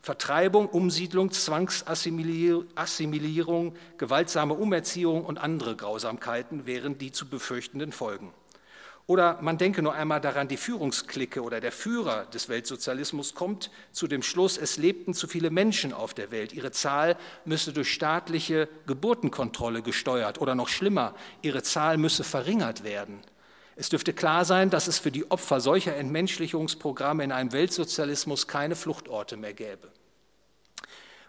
Vertreibung, 0.00 0.68
Umsiedlung, 0.68 1.30
Zwangsassimilierung, 1.30 3.76
gewaltsame 3.98 4.54
Umerziehung 4.54 5.24
und 5.24 5.38
andere 5.38 5.76
Grausamkeiten 5.76 6.66
wären 6.66 6.98
die 6.98 7.12
zu 7.12 7.28
befürchtenden 7.28 7.92
Folgen. 7.92 8.32
Oder 9.12 9.36
man 9.42 9.58
denke 9.58 9.82
nur 9.82 9.92
einmal 9.92 10.22
daran, 10.22 10.48
die 10.48 10.56
Führungsklicke 10.56 11.42
oder 11.42 11.60
der 11.60 11.70
Führer 11.70 12.24
des 12.32 12.48
Weltsozialismus 12.48 13.34
kommt 13.34 13.70
zu 13.90 14.06
dem 14.06 14.22
Schluss, 14.22 14.56
es 14.56 14.78
lebten 14.78 15.12
zu 15.12 15.28
viele 15.28 15.50
Menschen 15.50 15.92
auf 15.92 16.14
der 16.14 16.30
Welt. 16.30 16.54
Ihre 16.54 16.70
Zahl 16.70 17.18
müsse 17.44 17.74
durch 17.74 17.92
staatliche 17.92 18.70
Geburtenkontrolle 18.86 19.82
gesteuert 19.82 20.40
oder 20.40 20.54
noch 20.54 20.68
schlimmer, 20.68 21.14
ihre 21.42 21.62
Zahl 21.62 21.98
müsse 21.98 22.24
verringert 22.24 22.84
werden. 22.84 23.20
Es 23.76 23.90
dürfte 23.90 24.14
klar 24.14 24.46
sein, 24.46 24.70
dass 24.70 24.86
es 24.86 24.98
für 24.98 25.12
die 25.12 25.30
Opfer 25.30 25.60
solcher 25.60 25.94
Entmenschlichungsprogramme 25.94 27.22
in 27.22 27.32
einem 27.32 27.52
Weltsozialismus 27.52 28.48
keine 28.48 28.76
Fluchtorte 28.76 29.36
mehr 29.36 29.52
gäbe. 29.52 29.92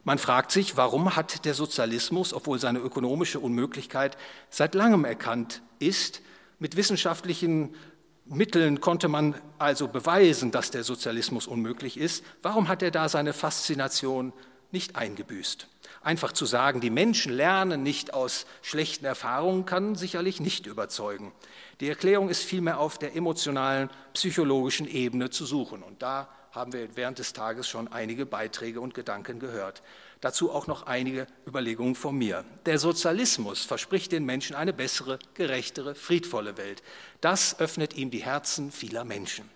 Man 0.05 0.19
fragt 0.19 0.53
sich, 0.53 0.77
warum 0.77 1.17
hat 1.17 1.43
der 1.43 1.53
Sozialismus, 1.53 2.33
obwohl 2.33 2.59
seine 2.59 2.79
ökonomische 2.79 3.41
Unmöglichkeit 3.41 4.17
seit 4.49 4.73
langem 4.73 5.03
erkannt 5.03 5.61
ist, 5.79 6.21
mit 6.63 6.77
wissenschaftlichen 6.77 7.75
Mitteln 8.23 8.79
konnte 8.79 9.09
man 9.09 9.35
also 9.59 9.89
beweisen, 9.89 10.49
dass 10.49 10.71
der 10.71 10.85
Sozialismus 10.85 11.45
unmöglich 11.45 11.97
ist. 11.97 12.23
Warum 12.41 12.69
hat 12.69 12.81
er 12.81 12.89
da 12.89 13.09
seine 13.09 13.33
Faszination 13.33 14.31
nicht 14.71 14.95
eingebüßt? 14.95 15.67
Einfach 16.03 16.31
zu 16.31 16.45
sagen, 16.45 16.79
die 16.79 16.89
Menschen 16.89 17.33
lernen 17.33 17.83
nicht 17.83 18.13
aus 18.13 18.45
schlechten 18.61 19.03
Erfahrungen, 19.03 19.65
kann 19.65 19.95
sicherlich 19.95 20.39
nicht 20.39 20.65
überzeugen. 20.65 21.33
Die 21.81 21.89
Erklärung 21.89 22.29
ist 22.29 22.43
vielmehr 22.43 22.79
auf 22.79 22.97
der 22.97 23.13
emotionalen, 23.13 23.89
psychologischen 24.13 24.87
Ebene 24.87 25.31
zu 25.31 25.45
suchen. 25.45 25.83
Und 25.83 26.01
da 26.01 26.29
haben 26.53 26.71
wir 26.71 26.95
während 26.95 27.19
des 27.19 27.33
Tages 27.33 27.67
schon 27.67 27.91
einige 27.91 28.25
Beiträge 28.25 28.79
und 28.79 28.93
Gedanken 28.93 29.39
gehört. 29.39 29.83
Dazu 30.23 30.53
auch 30.53 30.67
noch 30.67 30.83
einige 30.83 31.27
Überlegungen 31.45 31.95
von 31.95 32.17
mir. 32.17 32.45
Der 32.65 32.79
Sozialismus 32.79 33.65
verspricht 33.65 34.13
den 34.13 34.23
Menschen 34.23 34.55
eine 34.55 34.71
bessere, 34.71 35.19
gerechtere, 35.33 35.95
friedvolle 35.95 36.55
Welt. 36.55 36.81
Das 37.19 37.59
öffnet 37.59 37.97
ihm 37.97 38.09
die 38.09 38.23
Herzen 38.23 38.71
vieler 38.71 39.03
Menschen. 39.03 39.49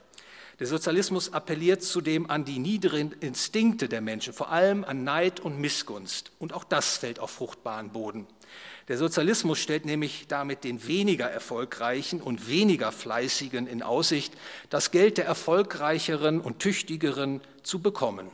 Der 0.59 0.67
Sozialismus 0.67 1.31
appelliert 1.31 1.83
zudem 1.83 2.29
an 2.29 2.43
die 2.43 2.59
niederen 2.59 3.13
Instinkte 3.13 3.87
der 3.87 4.01
Menschen, 4.01 4.33
vor 4.33 4.51
allem 4.51 4.83
an 4.83 5.05
Neid 5.05 5.39
und 5.39 5.57
Missgunst. 5.57 6.33
Und 6.37 6.51
auch 6.51 6.65
das 6.65 6.97
fällt 6.97 7.19
auf 7.19 7.31
fruchtbaren 7.31 7.93
Boden. 7.93 8.27
Der 8.89 8.97
Sozialismus 8.97 9.59
stellt 9.59 9.85
nämlich 9.85 10.27
damit 10.27 10.65
den 10.65 10.85
weniger 10.85 11.31
erfolgreichen 11.31 12.21
und 12.21 12.49
weniger 12.49 12.91
fleißigen 12.91 13.67
in 13.67 13.83
Aussicht, 13.83 14.33
das 14.69 14.91
Geld 14.91 15.17
der 15.17 15.27
erfolgreicheren 15.27 16.41
und 16.41 16.59
tüchtigeren 16.59 17.39
zu 17.63 17.79
bekommen. 17.79 18.29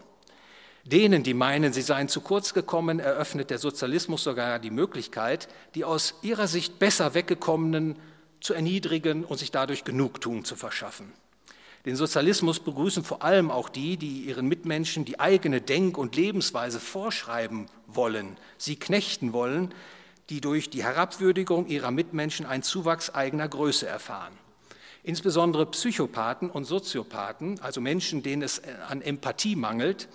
Denen, 0.86 1.24
die 1.24 1.34
meinen, 1.34 1.72
sie 1.72 1.82
seien 1.82 2.10
zu 2.10 2.20
kurz 2.20 2.54
gekommen, 2.54 3.00
eröffnet 3.00 3.50
der 3.50 3.58
Sozialismus 3.58 4.24
sogar 4.24 4.60
die 4.60 4.70
Möglichkeit, 4.70 5.48
die 5.76 5.86
aus 5.86 6.16
ihrer 6.22 6.48
Sicht 6.48 6.78
besser 6.78 7.14
weggekommenen 7.14 7.98
zu 8.42 8.54
erniedrigen 8.54 9.24
und 9.24 9.38
sich 9.38 9.52
dadurch 9.52 9.86
Genugtuung 9.86 10.44
zu 10.44 10.58
verschaffen. 10.58 11.14
Den 11.86 11.96
Sozialismus 11.96 12.60
begrüßen 12.60 13.04
vor 13.04 13.24
allem 13.24 13.50
auch 13.50 13.70
die, 13.70 13.96
die 13.96 14.22
ihren 14.22 14.48
Mitmenschen 14.48 15.06
die 15.06 15.20
eigene 15.20 15.62
Denk- 15.62 15.98
und 15.98 16.16
Lebensweise 16.16 16.80
vorschreiben 16.80 17.68
wollen, 17.88 18.38
sie 18.58 18.78
knechten 18.78 19.32
wollen, 19.32 19.74
die 20.30 20.42
durch 20.42 20.70
die 20.70 20.84
Herabwürdigung 20.84 21.68
ihrer 21.68 21.92
Mitmenschen 21.92 22.46
einen 22.46 22.64
Zuwachs 22.64 23.10
eigener 23.10 23.48
Größe 23.48 23.86
erfahren. 23.86 24.34
Insbesondere 25.04 25.66
Psychopathen 25.66 26.50
und 26.50 26.64
Soziopathen, 26.64 27.60
also 27.60 27.82
Menschen, 27.82 28.24
denen 28.24 28.42
es 28.42 28.62
an 28.88 29.02
Empathie 29.02 29.58
mangelt, 29.58 30.08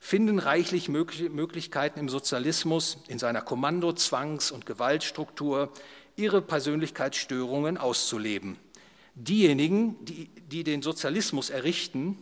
finden 0.00 0.38
reichlich 0.38 0.88
Möglichkeiten 0.88 1.98
im 1.98 2.08
Sozialismus, 2.08 2.98
in 3.08 3.18
seiner 3.18 3.42
Kommando-, 3.42 3.92
Zwangs- 3.92 4.50
und 4.50 4.66
Gewaltstruktur, 4.66 5.72
ihre 6.16 6.42
Persönlichkeitsstörungen 6.42 7.76
auszuleben. 7.76 8.56
Diejenigen, 9.14 10.04
die, 10.04 10.28
die 10.50 10.64
den 10.64 10.82
Sozialismus 10.82 11.50
errichten, 11.50 12.18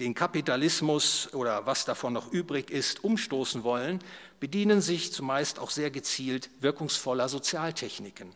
den 0.00 0.14
Kapitalismus 0.14 1.32
oder 1.32 1.66
was 1.66 1.84
davon 1.84 2.12
noch 2.12 2.32
übrig 2.32 2.70
ist, 2.70 3.04
umstoßen 3.04 3.62
wollen, 3.62 4.00
bedienen 4.40 4.80
sich 4.80 5.12
zumeist 5.12 5.58
auch 5.58 5.70
sehr 5.70 5.90
gezielt 5.90 6.50
wirkungsvoller 6.60 7.28
Sozialtechniken. 7.28 8.30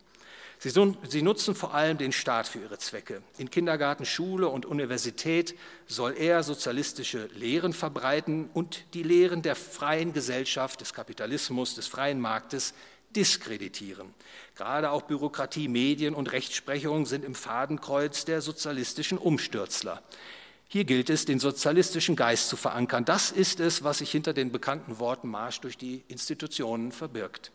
Sie, 0.60 0.70
sie, 1.08 1.22
nutzen 1.22 1.54
vor 1.54 1.72
allem 1.74 1.98
den 1.98 2.10
Staat 2.10 2.48
für 2.48 2.58
ihre 2.58 2.78
Zwecke. 2.78 3.22
In 3.38 3.48
Kindergarten, 3.48 4.04
Schule 4.04 4.48
und 4.48 4.66
Universität 4.66 5.54
soll 5.86 6.16
er 6.16 6.42
sozialistische 6.42 7.26
Lehren 7.36 7.72
verbreiten 7.72 8.50
und 8.54 8.84
die 8.92 9.04
Lehren 9.04 9.42
der 9.42 9.54
freien 9.54 10.12
Gesellschaft, 10.12 10.80
des 10.80 10.92
Kapitalismus, 10.92 11.76
des 11.76 11.86
freien 11.86 12.20
Marktes 12.20 12.74
diskreditieren. 13.14 14.12
Gerade 14.56 14.90
auch 14.90 15.02
Bürokratie, 15.02 15.68
Medien 15.68 16.14
und 16.14 16.32
Rechtsprechung 16.32 17.06
sind 17.06 17.24
im 17.24 17.36
Fadenkreuz 17.36 18.24
der 18.24 18.40
sozialistischen 18.40 19.16
Umstürzler. 19.16 20.02
Hier 20.66 20.84
gilt 20.84 21.08
es, 21.08 21.24
den 21.24 21.38
sozialistischen 21.38 22.16
Geist 22.16 22.48
zu 22.48 22.56
verankern. 22.56 23.04
Das 23.04 23.30
ist 23.30 23.60
es, 23.60 23.84
was 23.84 23.98
sich 23.98 24.10
hinter 24.10 24.34
den 24.34 24.52
bekannten 24.52 24.98
Worten 24.98 25.28
Marsch 25.28 25.60
durch 25.60 25.78
die 25.78 26.02
Institutionen 26.08 26.92
verbirgt. 26.92 27.52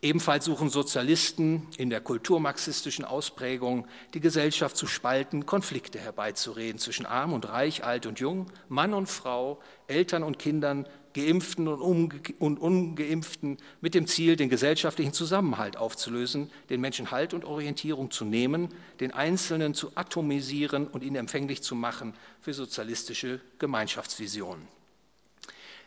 Ebenfalls 0.00 0.44
suchen 0.44 0.70
Sozialisten 0.70 1.66
in 1.76 1.90
der 1.90 2.00
kulturmarxistischen 2.00 3.04
Ausprägung, 3.04 3.88
die 4.14 4.20
Gesellschaft 4.20 4.76
zu 4.76 4.86
spalten, 4.86 5.44
Konflikte 5.44 5.98
herbeizureden 5.98 6.78
zwischen 6.78 7.04
arm 7.04 7.32
und 7.32 7.48
reich, 7.48 7.82
alt 7.82 8.06
und 8.06 8.20
jung, 8.20 8.46
Mann 8.68 8.94
und 8.94 9.08
Frau, 9.08 9.58
Eltern 9.88 10.22
und 10.22 10.38
Kindern, 10.38 10.86
Geimpften 11.14 11.66
und, 11.66 12.58
Ungeimpften, 12.60 13.58
mit 13.80 13.94
dem 13.94 14.06
Ziel, 14.06 14.36
den 14.36 14.48
gesellschaftlichen 14.48 15.12
Zusammenhalt 15.12 15.76
aufzulösen, 15.76 16.52
den 16.70 16.80
Menschen 16.80 17.10
Halt 17.10 17.34
und 17.34 17.44
Orientierung 17.44 18.12
zu 18.12 18.24
nehmen, 18.24 18.68
den 19.00 19.12
Einzelnen 19.12 19.74
zu 19.74 19.90
atomisieren 19.96 20.86
und 20.86 21.02
ihn 21.02 21.16
empfänglich 21.16 21.64
zu 21.64 21.74
machen 21.74 22.14
für 22.40 22.54
sozialistische 22.54 23.40
Gemeinschaftsvisionen. 23.58 24.77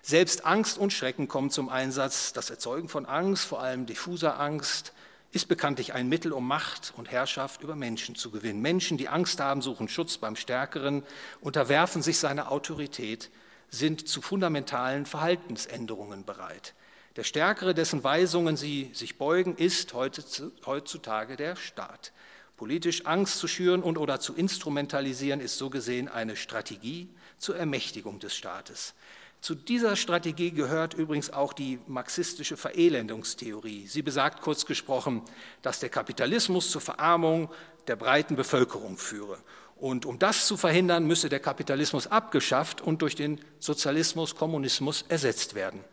Selbst 0.03 0.45
Angst 0.45 0.79
und 0.79 0.91
Schrecken 0.91 1.27
kommen 1.27 1.51
zum 1.51 1.69
Einsatz. 1.69 2.33
Das 2.33 2.49
Erzeugen 2.49 2.89
von 2.89 3.05
Angst, 3.05 3.45
vor 3.45 3.61
allem 3.61 3.85
diffuser 3.85 4.39
Angst, 4.39 4.93
ist 5.31 5.47
bekanntlich 5.47 5.93
ein 5.93 6.09
Mittel, 6.09 6.33
um 6.33 6.47
Macht 6.47 6.93
und 6.97 7.11
Herrschaft 7.11 7.61
über 7.61 7.75
Menschen 7.75 8.15
zu 8.15 8.31
gewinnen. 8.31 8.61
Menschen, 8.61 8.97
die 8.97 9.07
Angst 9.07 9.39
haben, 9.39 9.61
suchen 9.61 9.87
Schutz 9.87 10.17
beim 10.17 10.35
Stärkeren, 10.35 11.03
unterwerfen 11.39 12.01
sich 12.01 12.17
seiner 12.17 12.51
Autorität, 12.51 13.29
sind 13.69 14.07
zu 14.07 14.21
fundamentalen 14.21 15.05
Verhaltensänderungen 15.05 16.25
bereit. 16.25 16.73
Der 17.15 17.23
Stärkere, 17.23 17.73
dessen 17.73 18.03
Weisungen 18.03 18.57
sie 18.57 18.89
sich 18.93 19.17
beugen, 19.17 19.55
ist 19.55 19.93
heutzutage 19.93 21.35
der 21.35 21.55
Staat. 21.55 22.11
Politisch 22.57 23.05
Angst 23.05 23.37
zu 23.37 23.47
schüren 23.47 23.83
und 23.83 23.97
oder 23.97 24.19
zu 24.19 24.33
instrumentalisieren 24.33 25.39
ist 25.39 25.57
so 25.57 25.69
gesehen 25.69 26.07
eine 26.09 26.35
Strategie 26.35 27.09
zur 27.37 27.55
Ermächtigung 27.55 28.19
des 28.19 28.35
Staates. 28.35 28.93
Zu 29.41 29.56
dieser 29.56 29.95
Strategie 29.95 30.51
gehört 30.51 30.93
übrigens 30.93 31.32
auch 31.34 31.54
die 31.54 31.80
marxistische 31.88 32.58
Verelendungstheorie. 32.58 33.88
Sie 33.88 34.04
besagt 34.04 34.41
kurz 34.41 34.67
gesprochen, 34.67 35.23
dass 35.63 35.80
der 35.80 35.89
Kapitalismus 35.89 36.69
zur 36.69 36.82
Verarmung 36.82 37.49
der 37.88 37.95
breiten 37.95 38.36
Bevölkerung 38.36 38.99
führe. 38.99 39.39
Und 39.77 40.06
um 40.06 40.19
das 40.19 40.45
zu 40.45 40.58
verhindern, 40.58 41.08
müsse 41.08 41.27
der 41.27 41.39
Kapitalismus 41.39 42.06
abgeschafft 42.06 42.82
und 42.82 43.01
durch 43.01 43.15
den 43.15 43.41
Sozialismus, 43.58 44.36
Kommunismus 44.36 45.06
ersetzt 45.10 45.56
werden. 45.56 45.84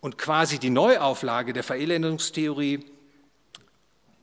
Und 0.00 0.16
quasi 0.16 0.58
die 0.58 0.70
Neuauflage 0.70 1.52
der 1.52 1.62
Verelendungstheorie 1.62 2.86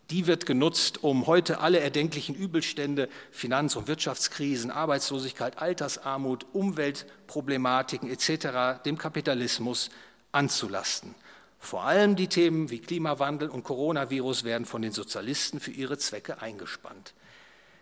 die 0.10 0.28
wird 0.28 0.46
genutzt, 0.46 1.04
um 1.04 1.28
heute 1.28 1.60
alle 1.60 1.80
erdenklichen 1.80 2.36
Übelstände, 2.36 3.10
Finanz- 3.32 3.76
und 3.76 3.88
Wirtschaftskrisen, 3.88 4.72
Arbeitslosigkeit, 4.72 5.58
Altersarmut, 5.58 6.46
Umweltproblematiken 6.54 8.10
etc. 8.10 8.82
dem 8.86 8.98
Kapitalismus 8.98 9.90
anzulasten. 10.32 11.16
Vor 11.60 11.84
allem 11.84 12.16
die 12.16 12.28
Themen 12.28 12.70
wie 12.70 12.80
Klimawandel 12.80 13.50
und 13.50 13.64
Coronavirus 13.64 14.44
werden 14.44 14.66
von 14.66 14.82
den 14.82 14.92
Sozialisten 14.92 15.60
für 15.60 15.72
ihre 15.72 15.98
Zwecke 15.98 16.42
eingespannt. 16.42 17.14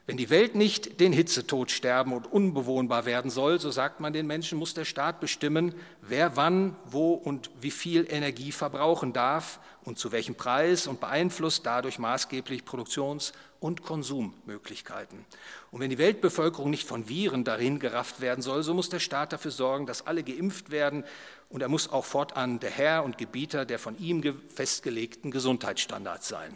Wenn 0.08 0.18
die 0.18 0.30
Welt 0.30 0.54
nicht 0.54 1.00
den 1.00 1.12
Hitzetod 1.12 1.72
sterben 1.72 2.14
und 2.14 2.32
unbewohnbar 2.32 3.06
werden 3.06 3.32
soll, 3.32 3.60
so 3.60 3.72
sagt 3.72 4.00
man 4.00 4.14
den 4.14 4.28
Menschen, 4.28 4.60
muss 4.60 4.76
der 4.76 4.86
Staat 4.86 5.20
bestimmen, 5.20 5.74
wer 6.02 6.38
wann, 6.38 6.76
wo 6.86 7.14
und 7.14 7.50
wie 7.60 7.72
viel 7.72 8.06
Energie 8.08 8.52
verbrauchen 8.52 9.14
darf 9.14 9.60
und 9.84 9.98
zu 9.98 10.12
welchem 10.12 10.36
Preis 10.36 10.86
und 10.86 11.00
beeinflusst 11.00 11.66
dadurch 11.66 11.98
maßgeblich 11.98 12.66
Produktions- 12.66 13.34
und 13.60 13.82
Konsummöglichkeiten. 13.82 15.26
Und 15.72 15.80
wenn 15.80 15.90
die 15.90 15.98
Weltbevölkerung 15.98 16.70
nicht 16.70 16.88
von 16.88 17.10
Viren 17.10 17.44
darin 17.44 17.80
gerafft 17.80 18.22
werden 18.22 18.44
soll, 18.44 18.62
so 18.62 18.76
muss 18.76 18.90
der 18.90 19.00
Staat 19.00 19.34
dafür 19.34 19.50
sorgen, 19.50 19.88
dass 19.88 20.06
alle 20.06 20.22
geimpft 20.22 20.70
werden 20.70 21.04
und 21.50 21.62
er 21.62 21.68
muss 21.68 21.92
auch 21.92 22.06
fortan 22.06 22.60
der 22.60 22.70
Herr 22.70 23.04
und 23.04 23.18
Gebieter 23.18 23.66
der 23.66 23.80
von 23.80 23.98
ihm 23.98 24.22
festgelegten 24.54 25.32
Gesundheitsstandards 25.32 26.28
sein. 26.28 26.54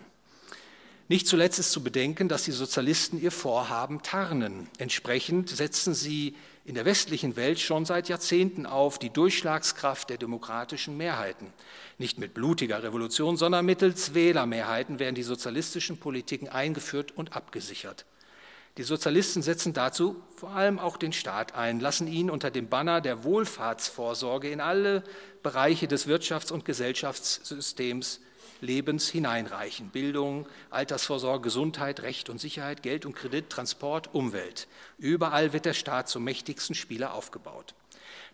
Nicht 1.10 1.28
zuletzt 1.28 1.58
ist 1.58 1.72
zu 1.72 1.82
bedenken, 1.82 2.30
dass 2.30 2.44
die 2.44 2.52
Sozialisten 2.52 3.20
ihr 3.20 3.32
Vorhaben 3.32 4.04
tarnen. 4.04 4.70
Entsprechend 4.78 5.50
setzen 5.50 5.96
sie 5.96 6.36
in 6.66 6.76
der 6.76 6.86
westlichen 6.86 7.36
Welt 7.36 7.60
schon 7.60 7.84
seit 7.84 8.10
Jahrzehnten 8.10 8.68
auf 8.68 9.00
die 9.00 9.10
Durchschlagskraft 9.10 10.12
der 10.12 10.20
demokratischen 10.20 10.98
Mehrheiten. 10.98 11.48
Nicht 11.98 12.20
mit 12.20 12.36
blutiger 12.36 12.84
Revolution, 12.84 13.38
sondern 13.38 13.66
mittels 13.66 14.14
Wählermehrheiten 14.14 15.00
werden 15.00 15.16
die 15.16 15.24
sozialistischen 15.24 15.98
Politiken 15.98 16.48
eingeführt 16.48 17.12
und 17.18 17.36
abgesichert. 17.36 18.06
Die 18.78 18.84
Sozialisten 18.84 19.42
setzen 19.42 19.74
dazu 19.74 20.22
vor 20.36 20.52
allem 20.52 20.78
auch 20.78 20.96
den 20.96 21.12
Staat 21.12 21.56
ein, 21.56 21.80
lassen 21.80 22.08
ihn 22.08 22.30
unter 22.30 22.52
dem 22.52 22.70
Banner 22.70 23.02
der 23.02 23.24
Wohlfahrtsvorsorge 23.24 24.52
in 24.52 24.62
alle 24.62 25.04
Bereiche 25.42 25.88
des 25.88 26.08
Wirtschafts- 26.08 26.52
und 26.52 26.66
Gesellschaftssystems 26.66 28.20
Lebens 28.62 29.10
hineinreichen. 29.10 29.90
Bildung, 29.90 30.48
Altersvorsorge, 30.70 31.44
Gesundheit, 31.44 32.02
Recht 32.02 32.30
und 32.30 32.40
Sicherheit, 32.40 32.84
Geld 32.84 33.06
und 33.06 33.16
Kredit, 33.16 33.50
Transport, 33.50 34.14
Umwelt. 34.14 34.68
Überall 34.98 35.54
wird 35.54 35.66
der 35.66 35.74
Staat 35.74 36.10
zum 36.10 36.24
mächtigsten 36.24 36.76
Spieler 36.76 37.14
aufgebaut. 37.14 37.74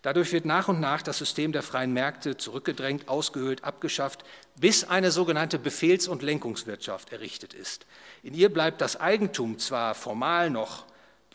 Dadurch 0.02 0.32
wird 0.32 0.44
nach 0.44 0.68
und 0.68 0.80
nach 0.80 1.02
das 1.02 1.18
System 1.18 1.52
der 1.52 1.62
freien 1.62 1.92
Märkte 1.92 2.36
zurückgedrängt, 2.36 3.08
ausgehöhlt, 3.08 3.64
abgeschafft, 3.64 4.24
bis 4.58 4.84
eine 4.84 5.10
sogenannte 5.10 5.58
Befehls- 5.58 6.08
und 6.08 6.22
Lenkungswirtschaft 6.22 7.12
errichtet 7.12 7.54
ist. 7.54 7.86
In 8.22 8.34
ihr 8.34 8.52
bleibt 8.52 8.80
das 8.80 9.00
Eigentum 9.00 9.58
zwar 9.58 9.94
formal 9.94 10.50
noch 10.50 10.84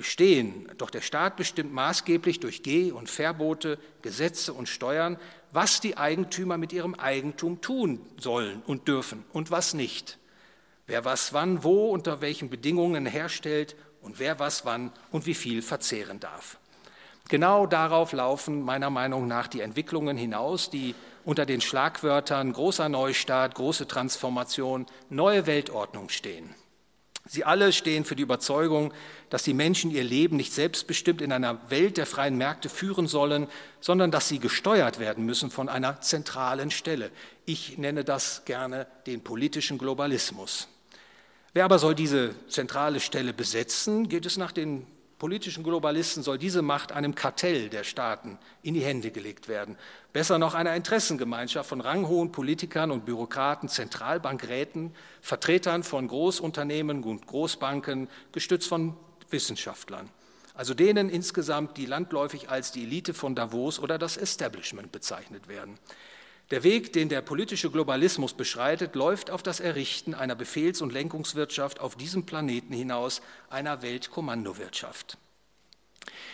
bestehen, 0.01 0.67
doch 0.79 0.89
der 0.89 1.01
Staat 1.01 1.35
bestimmt 1.35 1.71
maßgeblich 1.73 2.39
durch 2.39 2.63
Geh- 2.63 2.91
und 2.91 3.07
Verbote, 3.07 3.77
Gesetze 4.01 4.51
und 4.51 4.67
Steuern, 4.67 5.19
was 5.51 5.79
die 5.79 5.95
Eigentümer 5.95 6.57
mit 6.57 6.73
ihrem 6.73 6.95
Eigentum 6.95 7.61
tun 7.61 8.03
sollen 8.17 8.63
und 8.65 8.87
dürfen 8.87 9.23
und 9.31 9.51
was 9.51 9.75
nicht. 9.75 10.17
Wer 10.87 11.05
was 11.05 11.33
wann, 11.33 11.63
wo, 11.63 11.91
unter 11.91 12.19
welchen 12.19 12.49
Bedingungen 12.49 13.05
herstellt 13.05 13.75
und 14.01 14.17
wer 14.17 14.39
was 14.39 14.65
wann 14.65 14.91
und 15.11 15.27
wie 15.27 15.35
viel 15.35 15.61
verzehren 15.61 16.19
darf. 16.19 16.57
Genau 17.29 17.67
darauf 17.67 18.11
laufen 18.11 18.63
meiner 18.63 18.89
Meinung 18.89 19.27
nach 19.27 19.45
die 19.45 19.61
Entwicklungen 19.61 20.17
hinaus, 20.17 20.71
die 20.71 20.95
unter 21.25 21.45
den 21.45 21.61
Schlagwörtern 21.61 22.53
großer 22.53 22.89
Neustart, 22.89 23.53
große 23.53 23.87
Transformation, 23.87 24.87
neue 25.11 25.45
Weltordnung 25.45 26.09
stehen. 26.09 26.55
Sie 27.27 27.43
alle 27.43 27.71
stehen 27.71 28.03
für 28.03 28.15
die 28.15 28.23
Überzeugung, 28.23 28.93
dass 29.29 29.43
die 29.43 29.53
Menschen 29.53 29.91
ihr 29.91 30.03
Leben 30.03 30.37
nicht 30.37 30.53
selbstbestimmt 30.53 31.21
in 31.21 31.31
einer 31.31 31.69
Welt 31.69 31.97
der 31.97 32.05
freien 32.05 32.37
Märkte 32.37 32.67
führen 32.67 33.07
sollen, 33.07 33.47
sondern 33.79 34.11
dass 34.11 34.27
sie 34.27 34.39
gesteuert 34.39 34.99
werden 34.99 35.25
müssen 35.25 35.51
von 35.51 35.69
einer 35.69 36.01
zentralen 36.01 36.71
Stelle. 36.71 37.11
Ich 37.45 37.77
nenne 37.77 38.03
das 38.03 38.43
gerne 38.45 38.87
den 39.05 39.21
politischen 39.21 39.77
Globalismus. 39.77 40.67
Wer 41.53 41.65
aber 41.65 41.79
soll 41.79 41.95
diese 41.95 42.33
zentrale 42.47 42.99
Stelle 42.99 43.33
besetzen? 43.33 44.09
Geht 44.09 44.25
es 44.25 44.37
nach 44.37 44.51
den 44.51 44.87
politischen 45.21 45.63
Globalisten 45.63 46.23
soll 46.23 46.39
diese 46.39 46.63
Macht 46.63 46.91
einem 46.91 47.13
Kartell 47.13 47.69
der 47.69 47.83
Staaten 47.83 48.39
in 48.63 48.73
die 48.73 48.79
Hände 48.79 49.11
gelegt 49.11 49.47
werden. 49.47 49.77
Besser 50.13 50.39
noch 50.39 50.55
einer 50.55 50.75
Interessengemeinschaft 50.75 51.69
von 51.69 51.79
ranghohen 51.79 52.31
Politikern 52.31 52.89
und 52.89 53.05
Bürokraten, 53.05 53.69
Zentralbankräten, 53.69 54.95
Vertretern 55.21 55.83
von 55.83 56.07
Großunternehmen 56.07 57.03
und 57.03 57.27
Großbanken, 57.27 58.09
gestützt 58.31 58.67
von 58.67 58.97
Wissenschaftlern. 59.29 60.09
Also 60.55 60.73
denen 60.73 61.07
insgesamt, 61.07 61.77
die 61.77 61.85
landläufig 61.85 62.49
als 62.49 62.71
die 62.71 62.81
Elite 62.81 63.13
von 63.13 63.35
Davos 63.35 63.77
oder 63.77 63.99
das 63.99 64.17
Establishment 64.17 64.91
bezeichnet 64.91 65.47
werden. 65.47 65.77
Der 66.51 66.63
Weg, 66.63 66.91
den 66.91 67.07
der 67.07 67.21
politische 67.21 67.71
Globalismus 67.71 68.33
beschreitet, 68.33 68.95
läuft 68.95 69.31
auf 69.31 69.41
das 69.41 69.61
Errichten 69.61 70.13
einer 70.13 70.35
Befehls- 70.35 70.81
und 70.81 70.91
Lenkungswirtschaft 70.91 71.79
auf 71.79 71.95
diesem 71.95 72.25
Planeten 72.25 72.73
hinaus, 72.73 73.21
einer 73.49 73.81
Weltkommandowirtschaft. 73.81 75.17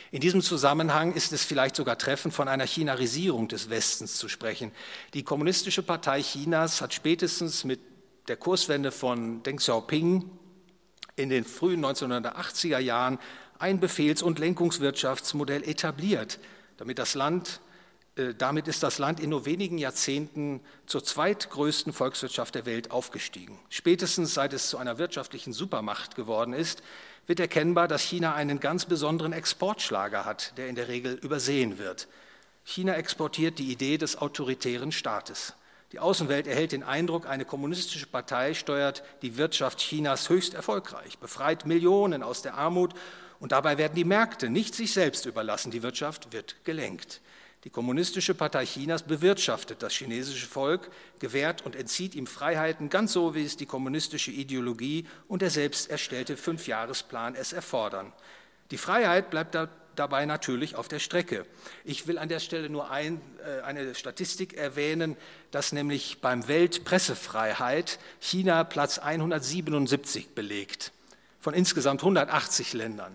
In 0.09 0.21
diesem 0.21 0.41
Zusammenhang 0.41 1.13
ist 1.13 1.33
es 1.33 1.43
vielleicht 1.43 1.75
sogar 1.75 1.99
treffend, 1.99 2.33
von 2.33 2.47
einer 2.47 2.65
Chinarisierung 2.65 3.47
des 3.47 3.69
Westens 3.69 4.17
zu 4.17 4.27
sprechen. 4.27 4.71
Die 5.13 5.23
Kommunistische 5.23 5.83
Partei 5.83 6.23
Chinas 6.23 6.81
hat 6.81 6.95
spätestens 6.95 7.63
mit 7.63 7.79
der 8.27 8.37
Kurswende 8.37 8.91
von 8.91 9.43
Deng 9.43 9.57
Xiaoping 9.57 10.31
in 11.15 11.29
den 11.29 11.43
frühen 11.43 11.85
1980er 11.85 12.79
Jahren 12.79 13.19
ein 13.59 13.79
Befehls- 13.79 14.23
und 14.23 14.39
Lenkungswirtschaftsmodell 14.39 15.63
etabliert, 15.63 16.39
damit 16.77 16.97
das 16.97 17.13
Land 17.13 17.59
damit 18.37 18.67
ist 18.67 18.81
das 18.81 18.97
Land 18.97 19.19
in 19.19 19.29
nur 19.29 19.45
wenigen 19.45 19.77
Jahrzehnten 19.77 20.61
zur 20.87 21.03
zweitgrößten 21.03 21.93
Volkswirtschaft 21.93 22.55
der 22.55 22.65
Welt 22.65 22.91
aufgestiegen. 22.91 23.59
Spätestens 23.69 24.33
seit 24.33 24.53
es 24.53 24.69
zu 24.69 24.77
einer 24.77 24.97
wirtschaftlichen 24.97 25.53
Supermacht 25.53 26.15
geworden 26.15 26.53
ist, 26.53 26.81
wird 27.27 27.39
erkennbar, 27.39 27.87
dass 27.87 28.01
China 28.01 28.33
einen 28.33 28.59
ganz 28.59 28.85
besonderen 28.85 29.33
Exportschlager 29.33 30.25
hat, 30.25 30.57
der 30.57 30.67
in 30.67 30.75
der 30.75 30.87
Regel 30.87 31.13
übersehen 31.13 31.77
wird. 31.77 32.07
China 32.63 32.95
exportiert 32.95 33.59
die 33.59 33.71
Idee 33.71 33.97
des 33.97 34.17
autoritären 34.17 34.91
Staates. 34.91 35.53
Die 35.93 35.99
Außenwelt 35.99 36.47
erhält 36.47 36.73
den 36.73 36.83
Eindruck, 36.83 37.27
eine 37.27 37.45
kommunistische 37.45 38.07
Partei 38.07 38.53
steuert 38.53 39.03
die 39.21 39.37
Wirtschaft 39.37 39.79
Chinas 39.79 40.27
höchst 40.27 40.53
erfolgreich, 40.53 41.17
befreit 41.19 41.65
Millionen 41.65 42.23
aus 42.23 42.41
der 42.41 42.55
Armut 42.55 42.93
und 43.39 43.51
dabei 43.51 43.77
werden 43.77 43.95
die 43.95 44.03
Märkte 44.03 44.49
nicht 44.49 44.75
sich 44.75 44.91
selbst 44.91 45.25
überlassen, 45.25 45.71
die 45.71 45.83
Wirtschaft 45.83 46.33
wird 46.33 46.55
gelenkt. 46.65 47.21
Die 47.67 47.71
Kommunistische 47.73 48.33
Partei 48.33 48.65
Chinas 48.65 49.03
bewirtschaftet 49.03 49.83
das 49.83 49.91
chinesische 49.91 50.47
Volk, 50.47 50.89
gewährt 51.19 51.65
und 51.65 51.75
entzieht 51.75 52.15
ihm 52.15 52.25
Freiheiten, 52.25 52.89
ganz 52.89 53.11
so 53.11 53.35
wie 53.35 53.43
es 53.43 53.57
die 53.57 53.65
kommunistische 53.65 54.31
Ideologie 54.31 55.05
und 55.27 55.41
der 55.41 55.49
selbst 55.49 55.89
erstellte 55.89 56.37
Fünfjahresplan 56.37 57.35
es 57.35 57.51
erfordern. 57.51 58.13
Die 58.71 58.77
Freiheit 58.77 59.29
bleibt 59.31 59.53
da, 59.53 59.67
dabei 59.97 60.25
natürlich 60.25 60.77
auf 60.77 60.87
der 60.87 60.99
Strecke. 60.99 61.45
Ich 61.83 62.07
will 62.07 62.17
an 62.19 62.29
der 62.29 62.39
Stelle 62.39 62.69
nur 62.69 62.89
ein, 62.89 63.19
äh, 63.45 63.59
eine 63.63 63.95
Statistik 63.95 64.53
erwähnen, 64.53 65.17
dass 65.51 65.73
nämlich 65.73 66.21
beim 66.21 66.47
Weltpressefreiheit 66.47 67.99
China 68.21 68.63
Platz 68.63 68.97
177 68.97 70.29
belegt 70.29 70.93
von 71.41 71.53
insgesamt 71.53 71.99
180 71.99 72.71
Ländern, 72.71 73.13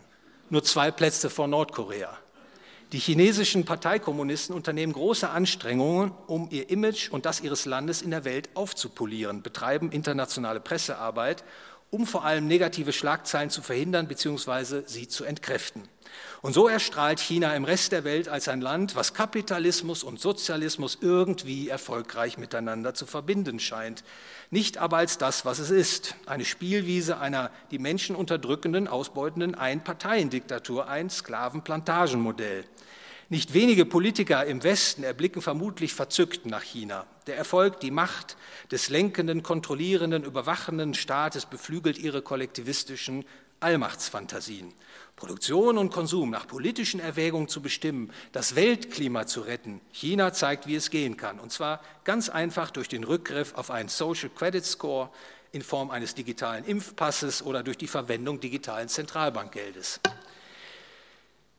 nur 0.50 0.62
zwei 0.62 0.90
Plätze 0.90 1.30
vor 1.30 1.48
Nordkorea. 1.48 2.18
Die 2.92 2.98
chinesischen 2.98 3.64
Parteikommunisten 3.64 4.54
unternehmen 4.54 4.92
große 4.92 5.30
Anstrengungen, 5.30 6.12
um 6.26 6.48
ihr 6.50 6.68
Image 6.68 7.10
und 7.10 7.24
das 7.24 7.40
ihres 7.40 7.64
Landes 7.64 8.02
in 8.02 8.10
der 8.10 8.26
Welt 8.26 8.50
aufzupolieren, 8.52 9.40
betreiben 9.40 9.90
internationale 9.90 10.60
Pressearbeit, 10.60 11.42
um 11.92 12.06
vor 12.06 12.24
allem 12.24 12.46
negative 12.46 12.92
Schlagzeilen 12.92 13.50
zu 13.50 13.60
verhindern 13.60 14.08
bzw. 14.08 14.82
sie 14.86 15.08
zu 15.08 15.24
entkräften. 15.24 15.82
Und 16.40 16.54
so 16.54 16.66
erstrahlt 16.66 17.20
China 17.20 17.54
im 17.54 17.64
Rest 17.64 17.92
der 17.92 18.02
Welt 18.02 18.28
als 18.28 18.48
ein 18.48 18.62
Land, 18.62 18.96
was 18.96 19.12
Kapitalismus 19.12 20.02
und 20.02 20.18
Sozialismus 20.18 20.98
irgendwie 21.02 21.68
erfolgreich 21.68 22.38
miteinander 22.38 22.94
zu 22.94 23.04
verbinden 23.04 23.60
scheint. 23.60 24.04
Nicht 24.50 24.78
aber 24.78 24.96
als 24.96 25.18
das, 25.18 25.44
was 25.44 25.58
es 25.58 25.70
ist, 25.70 26.16
eine 26.24 26.46
Spielwiese 26.46 27.18
einer 27.18 27.50
die 27.70 27.78
Menschen 27.78 28.16
unterdrückenden, 28.16 28.88
ausbeutenden 28.88 29.54
Einparteiendiktatur, 29.54 30.88
ein 30.88 31.10
Sklavenplantagenmodell. 31.10 32.64
Nicht 33.28 33.52
wenige 33.52 33.84
Politiker 33.84 34.46
im 34.46 34.62
Westen 34.62 35.04
erblicken 35.04 35.42
vermutlich 35.42 35.92
verzückt 35.92 36.46
nach 36.46 36.62
China. 36.62 37.06
Der 37.26 37.36
Erfolg, 37.36 37.80
die 37.80 37.90
Macht 37.90 38.36
des 38.70 38.88
lenkenden, 38.88 39.42
kontrollierenden, 39.42 40.24
überwachenden 40.24 40.94
Staates 40.94 41.46
beflügelt 41.46 41.98
ihre 41.98 42.22
kollektivistischen 42.22 43.24
Allmachtsfantasien. 43.60 44.74
Produktion 45.14 45.78
und 45.78 45.92
Konsum 45.92 46.30
nach 46.30 46.48
politischen 46.48 46.98
Erwägungen 46.98 47.46
zu 47.46 47.62
bestimmen, 47.62 48.12
das 48.32 48.56
Weltklima 48.56 49.26
zu 49.26 49.42
retten. 49.42 49.80
China 49.92 50.32
zeigt, 50.32 50.66
wie 50.66 50.74
es 50.74 50.90
gehen 50.90 51.16
kann. 51.16 51.38
Und 51.38 51.52
zwar 51.52 51.80
ganz 52.02 52.28
einfach 52.28 52.70
durch 52.70 52.88
den 52.88 53.04
Rückgriff 53.04 53.54
auf 53.54 53.70
einen 53.70 53.88
Social 53.88 54.30
Credit 54.30 54.64
Score 54.64 55.10
in 55.52 55.62
Form 55.62 55.90
eines 55.90 56.14
digitalen 56.16 56.64
Impfpasses 56.64 57.42
oder 57.42 57.62
durch 57.62 57.78
die 57.78 57.86
Verwendung 57.86 58.40
digitalen 58.40 58.88
Zentralbankgeldes. 58.88 60.00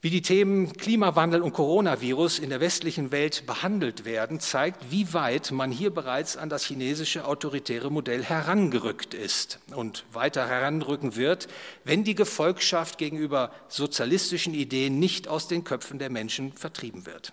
Wie 0.03 0.09
die 0.09 0.21
Themen 0.21 0.73
Klimawandel 0.73 1.41
und 1.41 1.53
Coronavirus 1.53 2.39
in 2.39 2.49
der 2.49 2.59
westlichen 2.59 3.13
Welt 3.13 3.45
behandelt 3.45 4.03
werden, 4.03 4.41
zeigt, 4.41 4.91
wie 4.91 5.13
weit 5.13 5.51
man 5.51 5.71
hier 5.71 5.93
bereits 5.93 6.35
an 6.35 6.49
das 6.49 6.65
chinesische 6.65 7.25
autoritäre 7.25 7.89
Modell 7.89 8.21
herangerückt 8.21 9.13
ist 9.13 9.59
und 9.73 10.03
weiter 10.11 10.45
heranrücken 10.45 11.15
wird, 11.15 11.47
wenn 11.85 12.03
die 12.03 12.15
Gefolgschaft 12.15 12.97
gegenüber 12.97 13.49
sozialistischen 13.69 14.53
Ideen 14.53 14.99
nicht 14.99 15.29
aus 15.29 15.47
den 15.47 15.63
Köpfen 15.63 15.99
der 15.99 16.09
Menschen 16.09 16.51
vertrieben 16.51 17.05
wird. 17.05 17.31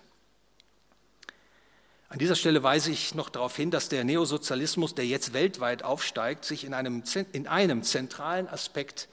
An 2.07 2.19
dieser 2.19 2.35
Stelle 2.37 2.63
weise 2.63 2.89
ich 2.89 3.15
noch 3.15 3.27
darauf 3.27 3.53
hin, 3.53 3.69
dass 3.69 3.89
der 3.89 4.05
Neosozialismus, 4.05 4.95
der 4.95 5.05
jetzt 5.05 5.33
weltweit 5.33 5.83
aufsteigt, 5.83 6.45
sich 6.45 6.63
in 6.63 6.73
einem, 6.73 7.03
in 7.33 7.47
einem 7.47 7.83
zentralen 7.83 8.47
Aspekt 8.47 9.09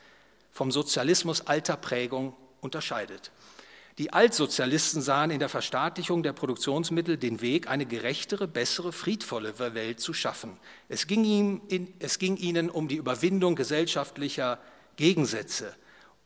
vom 0.52 0.70
Sozialismus 0.70 1.48
alter 1.48 1.76
Prägung 1.76 2.36
unterscheidet. 2.60 3.32
Die 3.98 4.12
Altsozialisten 4.12 5.02
sahen 5.02 5.32
in 5.32 5.40
der 5.40 5.48
Verstaatlichung 5.48 6.22
der 6.22 6.32
Produktionsmittel 6.32 7.16
den 7.16 7.40
Weg, 7.40 7.68
eine 7.68 7.84
gerechtere, 7.84 8.46
bessere, 8.46 8.92
friedvollere 8.92 9.74
Welt 9.74 9.98
zu 9.98 10.12
schaffen. 10.12 10.56
Es 10.88 11.08
ging, 11.08 11.24
ihm 11.24 11.60
es 11.98 12.20
ging 12.20 12.36
ihnen 12.36 12.70
um 12.70 12.86
die 12.86 12.94
Überwindung 12.94 13.56
gesellschaftlicher 13.56 14.60
Gegensätze 14.94 15.74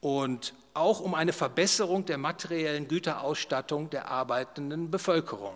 und 0.00 0.52
auch 0.74 1.00
um 1.00 1.14
eine 1.14 1.32
Verbesserung 1.32 2.04
der 2.04 2.18
materiellen 2.18 2.88
Güterausstattung 2.88 3.88
der 3.88 4.08
arbeitenden 4.08 4.90
Bevölkerung. 4.90 5.54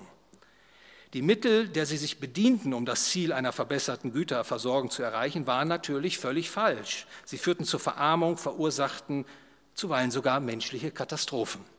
Die 1.13 1.23
Mittel, 1.23 1.69
der 1.69 1.85
sie 1.85 1.99
sich 1.99 2.19
bedienten, 2.19 2.73
um 2.73 2.87
das 2.87 3.05
Ziel 3.05 3.35
einer 3.35 3.53
verbesserten 3.53 4.15
Güterversorgung 4.15 4.91
zu 4.91 5.03
erreichen, 5.03 5.47
waren 5.47 5.69
natürlich 5.69 6.17
völlig 6.17 6.49
falsch. 6.49 7.07
Sie 7.27 7.37
führten 7.37 7.65
zur 7.65 7.81
Verarmung, 7.81 8.39
verursachten 8.39 9.27
zuweilen 9.75 10.11
sogar 10.11 10.41
menschliche 10.41 10.91
Katastrophen. 10.91 11.76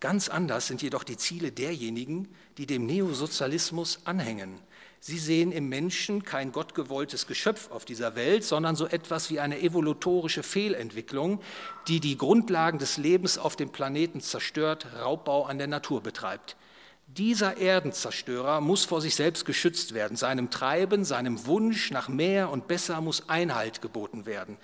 Ganz 0.00 0.30
anders 0.30 0.66
sind 0.66 0.80
jedoch 0.80 1.04
die 1.04 1.18
Ziele 1.18 1.52
derjenigen, 1.52 2.28
die 2.56 2.66
dem 2.66 2.86
Neosozialismus 2.86 4.00
anhängen. 4.04 4.58
Sie 4.98 5.18
sehen 5.18 5.52
im 5.52 5.68
Menschen 5.68 6.24
kein 6.24 6.52
gottgewolltes 6.52 7.26
Geschöpf 7.26 7.70
auf 7.70 7.84
dieser 7.84 8.16
Welt, 8.16 8.44
sondern 8.44 8.76
so 8.76 8.86
etwas 8.86 9.30
wie 9.30 9.40
eine 9.40 9.60
evolutorische 9.60 10.42
Fehlentwicklung, 10.42 11.40
die 11.88 12.00
die 12.00 12.16
Grundlagen 12.16 12.78
des 12.78 12.96
Lebens 12.96 13.36
auf 13.38 13.56
dem 13.56 13.70
Planeten 13.70 14.20
zerstört, 14.20 14.86
Raubbau 15.02 15.44
an 15.44 15.58
der 15.58 15.68
Natur 15.68 16.02
betreibt. 16.02 16.56
Dieser 17.06 17.58
Erdenzerstörer 17.58 18.60
muss 18.60 18.84
vor 18.84 19.00
sich 19.00 19.14
selbst 19.16 19.44
geschützt 19.44 19.94
werden. 19.94 20.16
Seinem 20.16 20.50
Treiben, 20.50 21.04
seinem 21.04 21.44
Wunsch 21.46 21.90
nach 21.90 22.08
mehr 22.08 22.50
und 22.50 22.68
besser 22.68 23.00
muss 23.00 23.28
Einhalt 23.28 23.82
geboten 23.82 24.26
werden. 24.26 24.56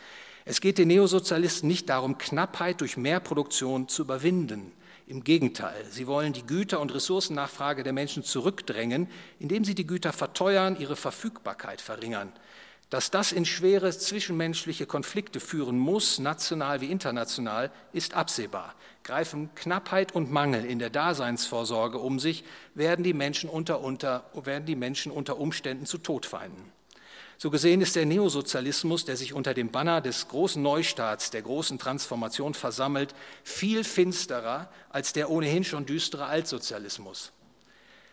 Es 0.45 0.61
geht 0.61 0.79
den 0.79 0.89
Neosozialisten 0.89 1.67
nicht 1.67 1.89
darum, 1.89 2.19
Knappheit 2.19 2.81
durch 2.81 2.97
Mehrproduktion 2.97 3.89
zu 3.89 4.03
überwinden. 4.03 4.73
Im 5.09 5.23
Gegenteil, 5.23 5.85
sie 5.89 6.09
wollen 6.09 6.33
die 6.33 6.45
Güter- 6.45 6.81
und 6.81 6.93
Ressourcennachfrage 6.93 7.85
der 7.85 7.93
Menschen 7.93 8.25
zurückdrängen, 8.25 9.09
indem 9.39 9.65
sie 9.65 9.77
die 9.77 9.87
Güter 9.87 10.13
verteuern, 10.13 10.77
ihre 10.81 10.97
Verfügbarkeit 10.97 11.81
verringern. 11.81 12.33
Dass 12.91 13.13
das 13.13 13.31
in 13.31 13.45
schwere 13.45 13.97
zwischenmenschliche 13.97 14.85
Konflikte 14.87 15.39
führen 15.39 15.79
muss, 15.79 16.19
national 16.19 16.81
wie 16.81 16.91
international, 16.91 17.71
ist 17.93 18.15
absehbar. 18.15 18.75
Greifen 19.05 19.55
Knappheit 19.55 20.13
und 20.13 20.33
Mangel 20.33 20.65
in 20.65 20.81
der 20.81 20.91
Daseinsvorsorge 20.91 21.99
um 21.99 22.19
sich, 22.19 22.43
werden 22.75 23.05
die 23.05 23.15
Menschen 23.15 23.49
unter, 23.49 23.83
unter, 23.83 24.29
werden 24.35 24.67
die 24.67 24.77
Menschen 24.77 25.13
unter 25.13 25.39
Umständen 25.39 25.87
zu 25.87 25.99
Todfeinden. 25.99 26.76
So 27.39 27.51
gesehen 27.51 27.83
ist 27.83 27.97
der 27.97 28.07
Neosozialismus, 28.07 29.05
der 29.05 29.17
sich 29.17 29.35
unter 29.35 29.53
dem 29.53 29.71
Banner 29.71 30.01
des 30.01 30.29
großen 30.29 30.63
Neustarts, 30.63 31.31
der 31.31 31.43
großen 31.43 31.79
Transformation 31.79 32.55
versammelt, 32.55 33.15
viel 33.45 33.85
finsterer 33.85 34.71
als 34.89 35.13
der 35.13 35.31
ohnehin 35.31 35.63
schon 35.63 35.85
düstere 35.85 36.27
Altsozialismus. 36.27 37.33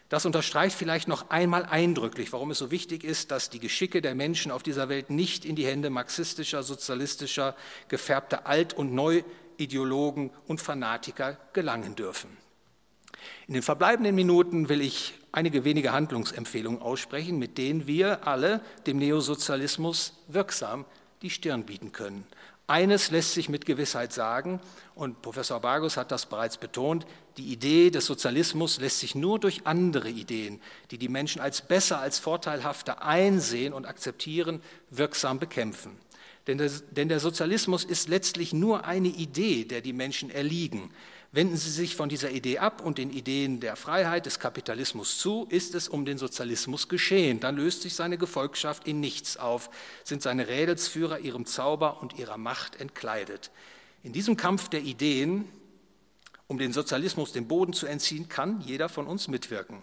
Das 0.10 0.26
unterstreicht 0.26 0.78
vielleicht 0.78 1.08
noch 1.08 1.30
einmal 1.30 1.66
eindrücklich, 1.66 2.34
warum 2.34 2.52
es 2.52 2.60
so 2.60 2.70
wichtig 2.70 3.04
ist, 3.04 3.32
dass 3.32 3.50
die 3.50 3.60
Geschicke 3.60 4.02
der 4.02 4.14
Menschen 4.14 4.52
auf 4.52 4.62
dieser 4.62 4.90
Welt 4.90 5.10
nicht 5.10 5.46
in 5.46 5.56
die 5.56 5.66
Hände 5.66 5.90
marxistischer, 5.90 6.62
sozialistischer, 6.62 7.56
gefärbter 7.88 8.46
Alt- 8.46 8.74
und 8.74 8.94
Neuideologen 8.94 10.32
und 10.46 10.62
Fanatiker 10.62 11.38
gelangen 11.54 11.96
dürfen. 11.96 12.38
In 13.48 13.54
den 13.54 13.64
verbleibenden 13.64 14.14
Minuten 14.14 14.70
will 14.70 14.82
ich 14.82 15.14
einige 15.34 15.66
wenige 15.66 15.92
Handlungsempfehlungen 15.92 16.82
aussprechen, 16.82 17.38
mit 17.38 17.58
denen 17.58 17.86
wir 17.88 18.26
alle 18.26 18.62
dem 18.86 18.98
Neosozialismus 18.98 20.14
wirksam 20.30 20.86
die 21.22 21.30
Stirn 21.30 21.66
bieten 21.66 21.92
können. 21.92 22.26
Eines 22.68 23.12
lässt 23.12 23.34
sich 23.34 23.50
mit 23.50 23.66
Gewissheit 23.66 24.14
sagen, 24.14 24.62
und 24.96 25.22
Professor 25.22 25.60
Bargus 25.60 25.98
hat 25.98 26.12
das 26.12 26.28
bereits 26.28 26.58
betont, 26.58 27.06
die 27.36 27.52
Idee 27.52 27.90
des 27.90 28.06
Sozialismus 28.06 28.80
lässt 28.80 29.00
sich 29.00 29.16
nur 29.16 29.38
durch 29.38 29.68
andere 29.68 30.10
Ideen, 30.10 30.62
die 30.92 30.98
die 30.98 31.10
Menschen 31.10 31.42
als 31.42 31.62
besser, 31.62 32.00
als 32.00 32.20
vorteilhafter 32.20 33.04
einsehen 33.04 33.74
und 33.74 33.86
akzeptieren, 33.86 34.62
wirksam 34.92 35.40
bekämpfen. 35.40 35.98
Denn 36.48 36.58
der, 36.58 36.70
denn 36.92 37.08
der 37.08 37.20
Sozialismus 37.20 37.86
ist 37.86 38.10
letztlich 38.10 38.54
nur 38.54 38.86
eine 38.86 39.08
Idee, 39.08 39.64
der 39.64 39.82
die 39.82 39.94
Menschen 39.94 40.30
erliegen. 40.30 40.92
Wenden 41.32 41.58
Sie 41.58 41.72
sich 41.72 41.96
von 41.96 42.10
dieser 42.10 42.30
Idee 42.30 42.60
ab 42.60 42.86
und 42.86 43.00
den 43.00 43.10
Ideen 43.10 43.60
der 43.60 43.76
Freiheit, 43.76 44.28
des 44.28 44.40
Kapitalismus 44.40 45.18
zu, 45.18 45.48
ist 45.50 45.74
es 45.74 45.88
um 45.88 46.06
den 46.06 46.20
Sozialismus 46.20 46.90
geschehen. 46.90 47.40
Dann 47.40 47.56
löst 47.56 47.82
sich 47.82 47.96
seine 47.96 48.20
Gefolgschaft 48.20 48.88
in 48.88 49.00
nichts 49.00 49.38
auf, 49.38 49.72
sind 50.04 50.22
seine 50.22 50.48
Rädelsführer 50.48 51.20
ihrem 51.20 51.46
Zauber 51.46 52.02
und 52.02 52.20
ihrer 52.20 52.38
Macht 52.38 52.80
entkleidet. 52.80 53.50
In 54.04 54.14
diesem 54.14 54.38
Kampf 54.38 54.70
der 54.70 54.82
Ideen, 54.82 55.46
um 56.48 56.60
den 56.60 56.74
Sozialismus 56.74 57.32
den 57.32 57.48
Boden 57.48 57.74
zu 57.74 57.88
entziehen, 57.88 58.30
kann 58.30 58.62
jeder 58.62 58.90
von 58.90 59.08
uns 59.08 59.28
mitwirken. 59.28 59.82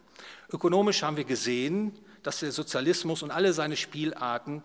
Ökonomisch 0.52 1.02
haben 1.02 1.16
wir 1.16 1.24
gesehen, 1.24 1.98
dass 2.22 2.40
der 2.40 2.52
Sozialismus 2.52 3.24
und 3.24 3.30
alle 3.30 3.54
seine 3.54 3.76
Spielarten 3.76 4.62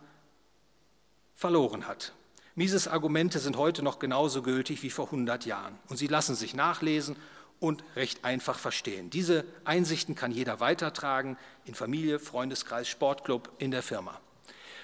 verloren 1.35 1.87
hat. 1.87 2.13
Mises 2.55 2.87
Argumente 2.87 3.39
sind 3.39 3.57
heute 3.57 3.83
noch 3.83 3.99
genauso 3.99 4.41
gültig 4.41 4.81
wie 4.81 4.89
vor 4.89 5.05
100 5.05 5.45
Jahren 5.45 5.77
und 5.89 5.97
sie 5.97 6.07
lassen 6.07 6.35
sich 6.35 6.53
nachlesen 6.53 7.17
und 7.59 7.83
recht 7.95 8.23
einfach 8.23 8.57
verstehen. 8.57 9.09
Diese 9.09 9.43
Einsichten 9.65 10.15
kann 10.15 10.31
jeder 10.31 10.59
weitertragen 10.59 11.37
in 11.65 11.75
Familie, 11.75 12.19
Freundeskreis, 12.19 12.87
Sportclub, 12.87 13.49
in 13.57 13.71
der 13.71 13.83
Firma. 13.83 14.19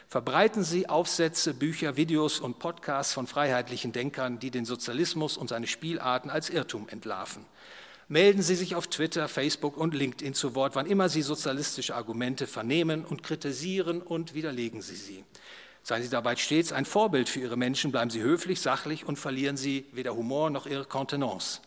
Verbreiten 0.10 0.66
Sie 0.66 0.90
Aufsätze, 0.90 1.54
Bücher, 1.54 1.96
Videos 1.96 2.42
und 2.42 2.60
Podcasts 2.60 3.14
von 3.14 3.28
freiheitlichen 3.28 3.94
Denkern, 3.94 4.40
die 4.40 4.52
den 4.52 4.66
Sozialismus 4.66 5.38
und 5.38 5.48
seine 5.48 5.68
Spielarten 5.68 6.30
als 6.30 6.50
Irrtum 6.50 6.90
entlarven. 6.90 7.46
Melden 8.10 8.42
Sie 8.42 8.56
sich 8.56 8.76
auf 8.76 8.88
Twitter, 8.88 9.30
Facebook 9.30 9.78
und 9.78 9.94
LinkedIn 9.94 10.34
zu 10.34 10.54
Wort, 10.54 10.76
wann 10.76 10.86
immer 10.86 11.08
Sie 11.08 11.22
sozialistische 11.22 11.96
Argumente 11.96 12.46
vernehmen 12.46 13.06
und 13.06 13.24
kritisieren 13.24 14.02
und 14.02 14.34
widerlegen 14.34 14.82
Sie 14.82 14.98
sie. 14.98 15.24
Seien 15.84 16.04
Sie 16.04 16.10
dabei 16.10 16.36
stets 16.36 16.72
ein 16.72 16.86
Vorbild 16.86 17.28
für 17.28 17.40
Ihre 17.40 17.58
Menschen, 17.58 17.92
bleiben 17.92 18.12
Sie 18.12 18.22
höflich, 18.22 18.62
sachlich 18.62 19.06
und 19.06 19.18
verlieren 19.18 19.58
Sie 19.58 19.86
weder 19.92 20.16
Humor 20.16 20.50
noch 20.50 20.68
Ihre 20.68 20.86
Kontenance. 20.86 21.62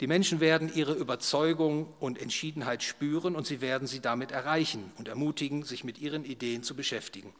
Die 0.00 0.06
Menschen 0.06 0.40
werden 0.40 0.70
Ihre 0.74 0.92
Überzeugung 0.92 1.92
und 2.00 2.20
Entschiedenheit 2.20 2.82
spüren 2.82 3.36
und 3.36 3.46
Sie 3.46 3.60
werden 3.60 3.86
sie 3.86 4.00
damit 4.00 4.32
erreichen 4.32 4.92
und 4.98 5.08
ermutigen, 5.08 5.62
sich 5.62 5.84
mit 5.84 5.98
Ihren 5.98 6.24
Ideen 6.24 6.62
zu 6.62 6.74
beschäftigen. 6.74 7.32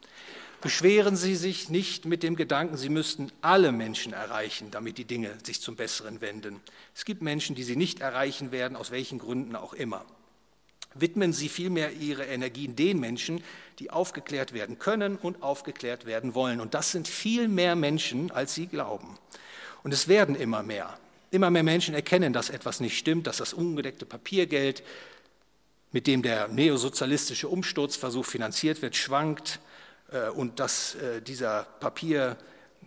Beschweren 0.61 1.15
Sie 1.15 1.35
sich 1.35 1.69
nicht 1.69 2.05
mit 2.05 2.23
dem 2.23 2.35
Gedanken, 2.35 2.77
Sie 2.77 2.89
müssten 2.89 3.31
alle 3.41 3.71
Menschen 3.71 4.13
erreichen, 4.13 4.71
damit 4.71 4.97
die 4.97 5.05
Dinge 5.05 5.31
sich 5.43 5.61
zum 5.61 5.75
Besseren 5.75 6.21
wenden. 6.21 6.59
Es 6.95 7.05
gibt 7.05 7.21
Menschen, 7.21 7.55
die 7.55 7.63
Sie 7.63 7.75
nicht 7.75 7.99
erreichen 7.99 8.51
werden, 8.51 8.75
aus 8.75 8.89
welchen 8.89 9.19
Gründen 9.19 9.55
auch 9.55 9.73
immer. 9.73 10.05
Widmen 10.95 11.33
Sie 11.33 11.49
vielmehr 11.49 11.91
Ihre 11.91 12.25
Energien 12.25 12.75
den 12.75 12.99
Menschen, 12.99 13.43
die 13.79 13.91
aufgeklärt 13.91 14.53
werden 14.53 14.79
können 14.79 15.17
und 15.17 15.43
aufgeklärt 15.43 16.05
werden 16.05 16.33
wollen. 16.33 16.61
Und 16.61 16.73
das 16.73 16.91
sind 16.91 17.07
viel 17.07 17.47
mehr 17.47 17.75
Menschen, 17.75 18.31
als 18.31 18.55
Sie 18.55 18.67
glauben. 18.67 19.17
Und 19.83 19.93
es 19.93 20.07
werden 20.07 20.35
immer 20.35 20.63
mehr. 20.63 20.97
Immer 21.31 21.49
mehr 21.51 21.63
Menschen 21.63 21.93
erkennen, 21.93 22.31
dass 22.31 22.49
etwas 22.49 22.79
nicht 22.79 22.97
stimmt, 22.97 23.27
dass 23.27 23.37
das 23.37 23.53
ungedeckte 23.53 24.05
Papiergeld, 24.05 24.83
mit 25.91 26.07
dem 26.07 26.21
der 26.21 26.47
neosozialistische 26.47 27.49
Umsturzversuch 27.49 28.25
finanziert 28.25 28.81
wird, 28.81 28.95
schwankt 28.95 29.59
äh, 30.11 30.29
und 30.29 30.59
dass 30.59 30.95
äh, 30.95 31.21
dieser 31.21 31.63
Papier, 31.79 32.37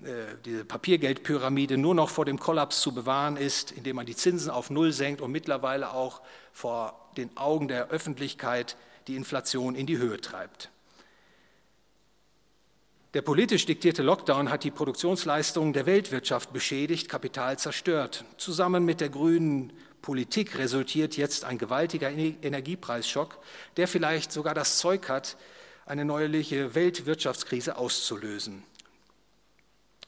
äh, 0.03 0.37
diese 0.45 0.65
Papiergeldpyramide 0.65 1.77
nur 1.77 1.95
noch 1.95 2.11
vor 2.11 2.25
dem 2.25 2.39
Kollaps 2.39 2.81
zu 2.81 2.95
bewahren 2.95 3.37
ist, 3.37 3.71
indem 3.73 3.97
man 3.97 4.07
die 4.07 4.17
Zinsen 4.17 4.51
auf 4.51 4.71
Null 4.71 4.93
senkt 4.93 5.21
und 5.21 5.31
mittlerweile 5.31 5.93
auch 5.93 6.21
vor 6.59 7.09
den 7.17 7.37
Augen 7.37 7.69
der 7.69 7.91
Öffentlichkeit 7.91 8.77
die 9.07 9.15
Inflation 9.15 9.77
in 9.77 9.87
die 9.87 9.99
Höhe 9.99 10.21
treibt. 10.21 10.71
Der 13.15 13.23
politisch 13.23 13.65
diktierte 13.65 14.03
Lockdown 14.03 14.51
hat 14.51 14.65
die 14.65 14.73
Produktionsleistungen 14.73 15.73
der 15.73 15.87
Weltwirtschaft 15.87 16.53
beschädigt, 16.53 17.09
Kapital 17.09 17.61
zerstört. 17.61 18.25
Zusammen 18.39 18.85
mit 18.85 19.01
der 19.01 19.09
grünen 19.09 19.73
Politik 20.03 20.59
resultiert 20.59 21.17
jetzt 21.17 21.45
ein 21.45 21.59
gewaltiger 21.59 22.11
Energiepreisschock, 22.11 23.39
der 23.77 23.87
vielleicht 23.87 24.33
sogar 24.33 24.55
das 24.55 24.79
Zeug 24.79 25.09
hat, 25.09 25.37
eine 25.87 26.05
neuerliche 26.05 26.75
Weltwirtschaftskrise 26.75 27.77
auszulösen. 27.77 28.65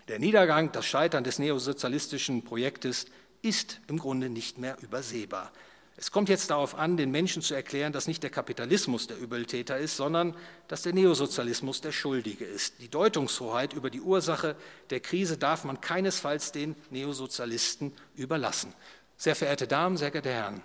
Der 0.08 0.18
Niedergang, 0.18 0.72
das 0.72 0.84
Scheitern 0.84 1.22
des 1.22 1.38
neosozialistischen 1.38 2.42
Projektes 2.42 3.06
ist 3.40 3.80
im 3.86 3.98
Grunde 3.98 4.28
nicht 4.28 4.58
mehr 4.58 4.76
übersehbar. 4.82 5.52
Es 6.00 6.10
kommt 6.10 6.30
jetzt 6.30 6.48
darauf 6.48 6.76
an, 6.76 6.96
den 6.96 7.10
Menschen 7.10 7.42
zu 7.42 7.52
erklären, 7.52 7.92
dass 7.92 8.08
nicht 8.08 8.22
der 8.22 8.30
Kapitalismus 8.30 9.06
der 9.06 9.18
Übeltäter 9.18 9.76
ist, 9.76 9.98
sondern 9.98 10.34
dass 10.66 10.80
der 10.80 10.94
Neosozialismus 10.94 11.82
der 11.82 11.92
Schuldige 11.92 12.46
ist. 12.46 12.80
Die 12.80 12.88
Deutungshoheit 12.88 13.74
über 13.74 13.90
die 13.90 14.00
Ursache 14.00 14.56
der 14.88 15.00
Krise 15.00 15.36
darf 15.36 15.64
man 15.64 15.82
keinesfalls 15.82 16.52
den 16.52 16.74
Neosozialisten 16.88 17.92
überlassen. 18.14 18.72
Sehr 19.18 19.36
verehrte 19.36 19.66
Damen, 19.66 19.98
sehr 19.98 20.10
geehrte 20.10 20.30
Herren, 20.30 20.62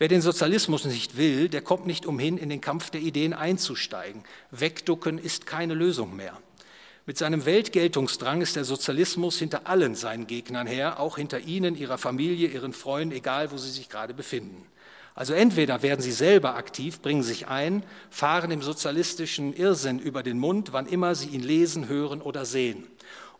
wer 0.00 0.08
den 0.08 0.20
Sozialismus 0.20 0.84
nicht 0.84 1.16
will, 1.16 1.48
der 1.48 1.62
kommt 1.62 1.86
nicht 1.86 2.04
umhin, 2.04 2.36
in 2.36 2.48
den 2.48 2.60
Kampf 2.60 2.90
der 2.90 3.02
Ideen 3.02 3.34
einzusteigen. 3.34 4.24
Wegducken 4.50 5.16
ist 5.16 5.46
keine 5.46 5.74
Lösung 5.74 6.16
mehr. 6.16 6.36
Mit 7.06 7.18
seinem 7.18 7.44
Weltgeltungsdrang 7.44 8.40
ist 8.42 8.56
der 8.56 8.64
Sozialismus 8.64 9.38
hinter 9.38 9.68
allen 9.68 9.94
seinen 9.94 10.26
Gegnern 10.26 10.66
her, 10.66 10.98
auch 10.98 11.18
hinter 11.18 11.38
Ihnen, 11.38 11.76
Ihrer 11.76 11.98
Familie, 11.98 12.48
Ihren 12.48 12.72
Freunden, 12.72 13.14
egal 13.14 13.52
wo 13.52 13.58
Sie 13.58 13.70
sich 13.70 13.88
gerade 13.88 14.14
befinden. 14.14 14.66
Also 15.14 15.34
entweder 15.34 15.82
werden 15.82 16.00
Sie 16.00 16.12
selber 16.12 16.56
aktiv, 16.56 17.00
bringen 17.00 17.22
sich 17.22 17.48
ein, 17.48 17.84
fahren 18.10 18.50
dem 18.50 18.62
sozialistischen 18.62 19.54
Irrsinn 19.54 19.98
über 19.98 20.22
den 20.22 20.38
Mund, 20.38 20.72
wann 20.72 20.86
immer 20.86 21.14
Sie 21.14 21.28
ihn 21.28 21.42
lesen, 21.42 21.88
hören 21.88 22.22
oder 22.22 22.44
sehen. 22.44 22.86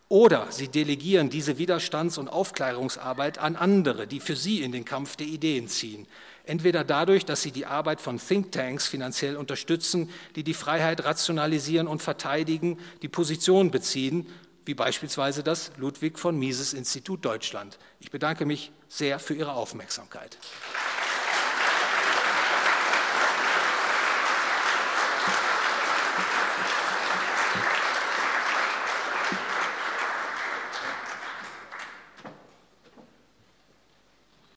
Oder 0.08 0.48
Sie 0.50 0.68
delegieren 0.68 1.30
diese 1.30 1.56
Widerstands- 1.56 2.18
und 2.18 2.28
Aufklärungsarbeit 2.28 3.38
an 3.38 3.56
andere, 3.56 4.06
die 4.06 4.20
für 4.20 4.36
Sie 4.36 4.60
in 4.60 4.70
den 4.70 4.84
Kampf 4.84 5.16
der 5.16 5.26
Ideen 5.26 5.68
ziehen. 5.68 6.06
Entweder 6.44 6.84
dadurch, 6.84 7.24
dass 7.24 7.40
Sie 7.40 7.52
die 7.52 7.64
Arbeit 7.64 8.02
von 8.02 8.18
Thinktanks 8.18 8.86
finanziell 8.86 9.36
unterstützen, 9.36 10.10
die 10.36 10.44
die 10.44 10.52
Freiheit 10.52 11.04
rationalisieren 11.04 11.86
und 11.86 12.02
verteidigen, 12.02 12.78
die 13.00 13.08
Position 13.08 13.70
beziehen, 13.70 14.26
wie 14.66 14.74
beispielsweise 14.74 15.42
das 15.42 15.72
Ludwig 15.78 16.18
von 16.18 16.38
Mises 16.38 16.74
Institut 16.74 17.24
Deutschland. 17.24 17.78
Ich 17.98 18.10
bedanke 18.10 18.44
mich 18.44 18.70
sehr 18.88 19.18
für 19.18 19.34
Ihre 19.34 19.54
Aufmerksamkeit. 19.54 20.36